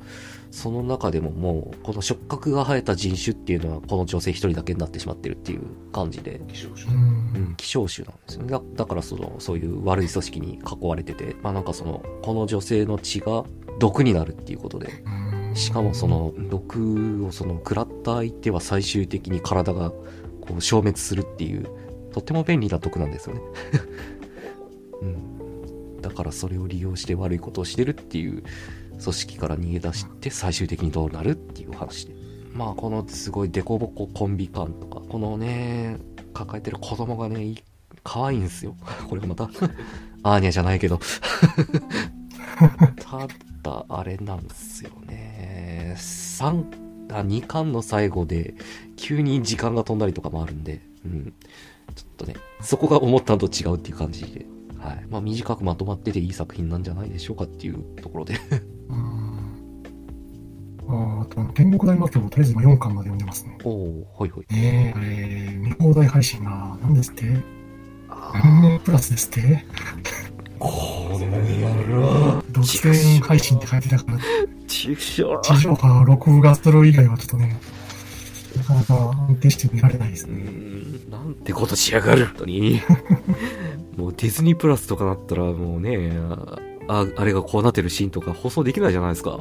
[0.50, 6.90] その中でももう、この触覚が生えた人種っていうのはこの女性一人だけになってしまってるっていう感じで、希少種う。
[6.92, 8.50] うんん、希少種なんですよね。
[8.50, 13.44] だだからその、そういう悪い組織に囲われてて、まあなんかその、この女性の血が
[13.80, 15.04] 毒になるっていうことで、
[15.54, 21.68] しかもそ、の、毒をその、食らった相手は最終的に体がこう消滅するっていう、
[22.16, 23.42] とっても便利な毒なんですよね。
[25.04, 26.02] うん。
[26.02, 28.42] だからそれを利用して悪いことをしてるっていう
[29.02, 32.16] 組織から逃げ出して最終的にどうなるっていう話で。
[32.54, 35.98] まあこのすごいデコボコンビ感とか、このね、
[36.34, 37.56] 抱えてる子供がね、
[38.06, 38.78] 可愛いんですよ。
[39.10, 39.50] これがまた、
[40.24, 41.02] アーニャじゃないけど。
[42.96, 43.28] た
[43.62, 45.96] だ、あれなんですよね。
[45.98, 48.56] 3、あ、2巻の最後で、
[48.96, 51.34] 急に時間が飛んだりとかもあるんで、うん。
[51.94, 54.46] ちょっとね、そこが思ったのと違うっていう感じで、
[54.80, 55.06] はい。
[55.10, 58.36] まあ短くまとまってていい作品なんじゃないでしょうかっていうところで。
[58.90, 59.36] うん。
[60.88, 63.58] ああと、天国大魔教、とりあえず今4巻まで読んでますね。
[63.64, 64.46] おおほいほい。
[64.54, 67.26] ねえ、あれ、見放題配信が、何ですって？
[68.08, 69.66] あ何年プラスですって？
[70.60, 70.70] こ
[71.12, 72.44] の野郎。
[72.52, 74.20] 独占配信って書いてたから、
[74.68, 77.56] ちくしょ地上波録画する以外はちょっとね、な
[78.66, 80.36] かなか安定して見られないですね。
[80.36, 82.26] ん、なんてことしやがる。
[82.28, 82.82] 本当に。
[83.98, 86.12] もうディズニープラスとかなったらもうね、
[86.88, 89.40] あ、あれがこうなってるシーンとか放送できないじゃないですか。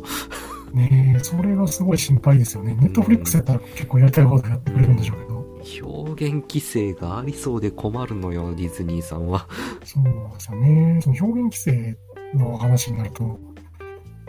[0.72, 2.74] ねえ、それがすごい心配ですよね。
[2.74, 5.34] ネットフリックスやったら結構やりたい放題やってくれるんでしょうけど。
[5.82, 9.46] 表現規制がありそうで困るのよ、ディズニーさんは。
[9.84, 10.10] そうで
[10.40, 11.00] すよね。
[11.02, 11.96] その表現規制
[12.34, 13.38] の話になると、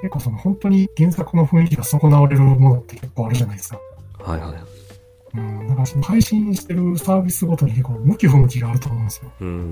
[0.01, 3.79] 結構その本当に原作の雰囲気が損なわれるものって結構あるじゃないですか。
[4.19, 4.74] はいはい。
[5.38, 9.31] うん、だからその配信してるサービスごとに結構向き不向きがあると思うんですよ。
[9.41, 9.71] うん。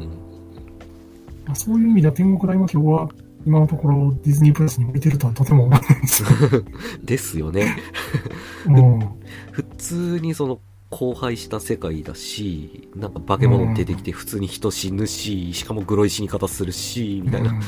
[1.46, 3.10] まあそういう意味では天国大魔教は
[3.46, 6.30] 今のところディズニープラスに向いてるとはとても思わないんですよ。
[7.04, 7.78] ですよね。
[8.66, 9.00] うん。
[9.52, 10.60] 普通にその、
[10.92, 17.60] 荒廃した世界だし、なんか化け物出てきて普通に人死ぬし、しかもグロい死に方するし、みたいな。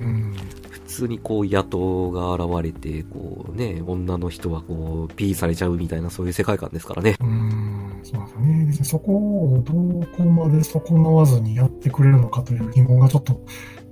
[0.00, 0.34] うん。
[0.34, 0.61] 普
[0.92, 7.16] 通にこう野党が現れて、こうね、女の人はこう、ピーされちゃうみたいなそういう世界観ですからね。
[7.20, 8.00] うん。
[8.02, 8.64] そうですよね。
[8.66, 9.72] 別にそこをど
[10.16, 13.40] こまで損なわずにやってくれるのかという疑問がちょっと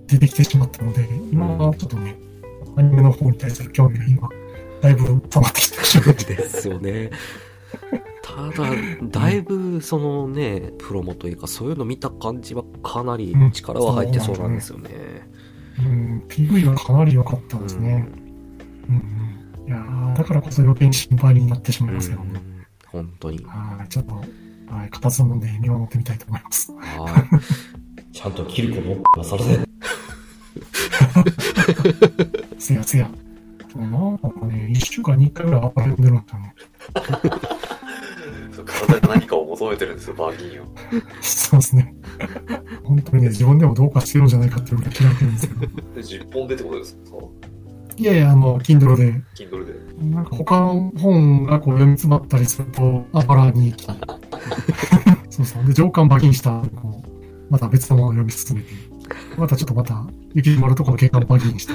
[0.07, 2.17] 出てきてしまったので、今はちょっとね、
[2.77, 4.29] アニメの方に対する興味が今、
[4.81, 6.35] だいぶ溜まってきてしまって。
[6.35, 7.11] ですよね。
[8.23, 8.71] ただ、
[9.03, 14.91] だいぶ、そのね、プロモというか、そういうの見た感じはかなり力は入ってそうなんですよね。
[14.93, 15.40] うん、
[16.29, 18.07] PV はかなり良かったですね。
[18.89, 19.69] うん、うん。
[19.69, 22.41] いやーだからこそ余計に心配になってしまいますけどね。
[22.45, 22.51] うん
[22.93, 23.39] 本当に。
[23.45, 24.25] はい、ちょっと、は
[24.87, 26.73] い、片つむんで見守ってみたいと思います。
[26.73, 26.79] は
[28.11, 28.15] い。
[28.15, 29.67] ちゃんと切ることはされ せん。
[32.59, 33.09] つやつや、
[33.77, 36.55] なんかね、一週間に一回ぐらい暴れんでるんですよね。
[38.67, 40.65] 体が何かを求めてるんですよ、バーギンを。
[41.23, 41.95] そうですね。
[42.91, 45.61] 本当にね、自分でもどうかしてるんじゃないかっていうぐらい嫌ってるんですけど。
[45.67, 45.69] で、
[46.01, 47.01] 10本でってことですか？
[47.97, 49.75] いやいや、あの、Kindle で、Kindle で。
[50.05, 53.87] なんか他の本がこう読み詰まったりすると、あばらに行き。
[55.31, 55.65] そうそう。
[55.65, 57.11] で、上巻馬金したこう
[57.53, 58.69] また別のものを読み進めて、
[59.37, 61.73] またちょっとまた、雪丸とこの下巻馬金して、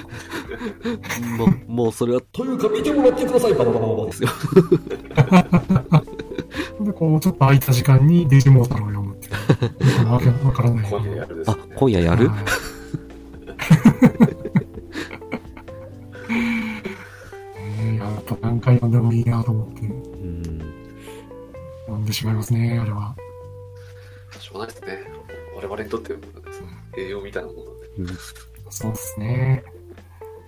[1.37, 4.29] もう、もうそれは、というか見てもらってください、ババババババですよ。
[6.81, 9.04] で、こう、ちょっと空いた時間にデジモータルを読む
[10.09, 10.89] わけわからない。
[10.89, 12.31] 今夜やるですあね。、今夜やる？
[17.57, 20.43] えやっぱ何回読んでもいいなと思ってうん。
[21.85, 23.15] 読んでしまいますね、あれは。
[24.39, 25.03] しょうがないですね。
[25.55, 26.19] 我々にとっては
[26.97, 27.87] 栄養みたいなもので。
[27.99, 28.07] うん
[28.69, 29.63] そうですね。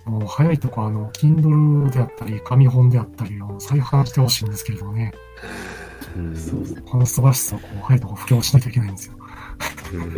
[0.04, 5.12] もう早いとこ、あの、Kindle であったり、紙本であったりを再販してほしいんですけれどもね、
[5.42, 5.87] うん。
[6.36, 6.82] そうですね。
[6.86, 9.14] この素晴らしさをこう早いとこ布教しなきゃいけないんですよ。
[9.92, 10.10] うん。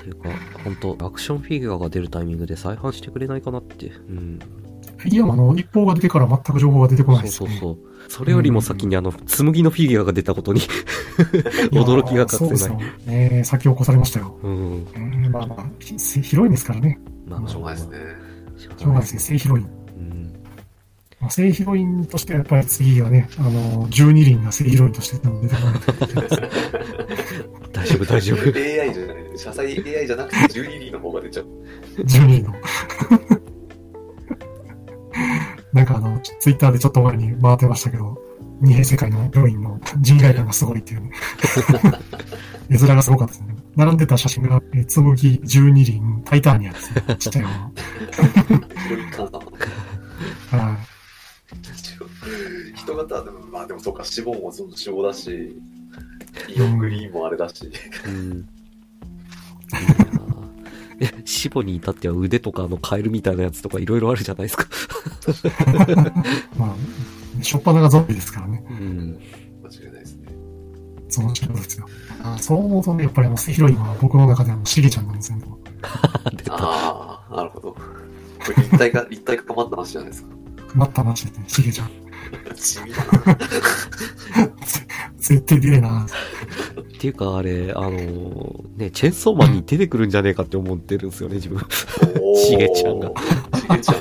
[0.00, 0.30] ていうか、
[0.64, 3.86] 本当アクションフィギュアが出るタイミングで再販してくれないかなって。
[3.86, 4.38] うん。
[4.96, 7.58] フィギュアもあの、一報が出てから全く情報が出てこないですよね。
[7.58, 8.10] そうそうそう。
[8.10, 10.60] それよりも先にあの、紬のフィギュアが出たことに
[11.70, 12.28] 驚きが隠せない。
[12.28, 12.74] そうですよ。
[12.76, 12.90] ね
[13.32, 14.36] え先を越されましたよ。
[14.42, 14.86] うん。
[14.94, 16.98] えーまあまあ、ひヒロインですからね。
[17.26, 17.98] ましょうがないですね。
[18.56, 19.77] ししょうがないですね、正ヒロイン。
[21.20, 21.24] うん。
[21.24, 26.50] まあ、正ヒロインとしてはやっぱり次はね、あの、12輪が正ヒロインとして出てこないといけないですね。
[27.72, 28.38] 大丈夫、大丈夫。
[28.58, 29.16] AI じゃない。
[29.36, 29.66] 車載
[29.98, 31.46] AI じゃなくて12輪の方が出ちゃう。
[31.98, 32.54] 12輪の。
[35.72, 38.18] なんかあの、ツイッターでちょっと前に回ってましたけど、
[38.60, 41.12] 二平世界のヒロインの人外感がすごいっていうね。
[42.70, 43.56] 絵面がすごかったですね。
[43.76, 47.02] 並んでた写真が、えつむぎ12輪タイターニアですね。
[47.18, 49.42] ちっちゃい方の。
[50.50, 50.87] はい。
[52.88, 55.56] 人型でも、まあでもそうか、脂肪もその脂肪だし、
[56.48, 57.70] イオングリーンもあれだし、
[58.06, 58.48] うん。
[61.00, 64.66] いやーえ、シボに至っては腕とかあのカエルみたいなやつとかいろいろあるじゃないですか。
[66.56, 66.74] ま
[67.40, 68.64] あ、しょっぱながゾンビですからね。
[68.68, 69.20] うん。
[69.62, 70.28] 間違いないですね。
[71.08, 71.86] その人ですよ。
[72.22, 75.44] あそう思うとね、やっぱりあの、ヒロインは僕の中であの、シゲちゃんなんですよね。
[76.36, 76.54] 出た。
[76.54, 77.72] ああ、なるほど。
[77.72, 77.80] こ
[78.56, 80.28] れ立体化、立体化まった話じゃないですか。
[80.74, 82.07] 待った話でね、シゲちゃん。
[82.54, 83.10] 地味だな。
[85.18, 86.06] 絶対出ねえな。
[86.06, 86.08] っ
[87.00, 91.60] ていうかあれ、あのーね、チェンソーマンに出てくるんじゃねえかって思ってるんですよね、自分。
[92.36, 93.10] しげちゃんが。
[93.54, 93.96] しげちゃん。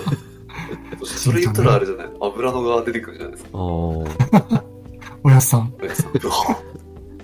[1.05, 2.07] それ言ったらあれじゃない？
[2.21, 3.49] 油のが出てくるじゃないですか。
[3.53, 3.59] ああ。
[5.23, 5.73] おやっさん。
[5.81, 6.11] おやさん。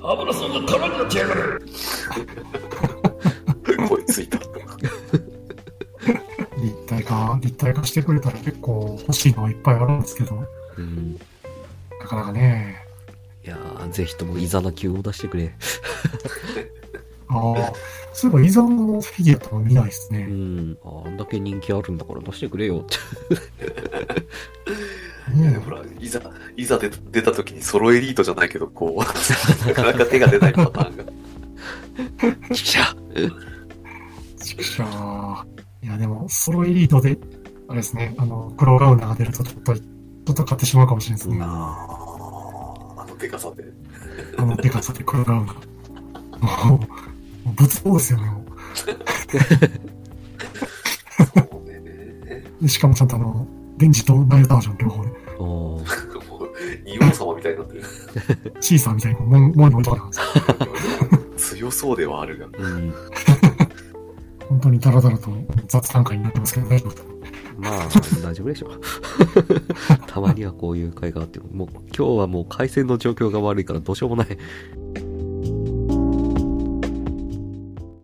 [0.02, 1.62] 油そんな空になってやがる
[3.90, 4.38] 声ついた。
[6.62, 10.36] 立体化、立体化してくれたら結構欲しいのはいっぱいあるんですけど、
[10.78, 11.20] うん。
[12.00, 12.78] なかなかね。
[13.46, 15.54] いやー、ぜひともイザナ級を出してくれ。
[17.30, 17.74] ああ、
[18.14, 20.24] そういえばイザンのフィギュアとか見ないですうね。
[20.26, 20.78] ん。
[20.84, 22.98] ああんだけ人気あるんだから出してくれよって。
[25.36, 26.22] ねほら、いざ、
[26.56, 29.00] いざ出た出た時にソロエリートじゃないけど、こう、
[29.68, 31.04] なかなか手が出ないパターンが。
[32.54, 32.96] ちくしゃ
[34.38, 37.18] ちくしょういや、でも、ソロエリートで、
[37.68, 41.44] あれですね、あの、黒ガウナーが出るとちょっと、ちょっと買ってしまうかもしれないですね。
[41.44, 43.64] あのデカさで。
[44.38, 45.74] あの、でかさで黒ガウナー。
[46.68, 46.80] もう、も
[47.48, 48.46] う仏像ですよね、も
[48.76, 48.92] そ
[52.62, 53.48] うしかもちゃんとあの、
[53.78, 56.50] 電磁とナイルバージョン両方で、おーもう、
[56.86, 57.84] 仁王様みたいになってる。
[58.62, 60.18] シーサーみたいにこう、もん、もんに置いとかなんで
[61.38, 61.60] すよ。
[61.60, 62.48] 強そうではあるが。
[62.58, 62.94] うん。
[64.50, 65.32] 本当にダラダラと
[65.68, 67.13] 雑談会になってますけど、大丈夫ですか
[67.64, 67.88] まあ、
[68.22, 68.82] 大丈夫でしょう。
[70.06, 74.38] たまにはこういう会があっても、もう今日はもう回線の状況が悪いからどうしようもない。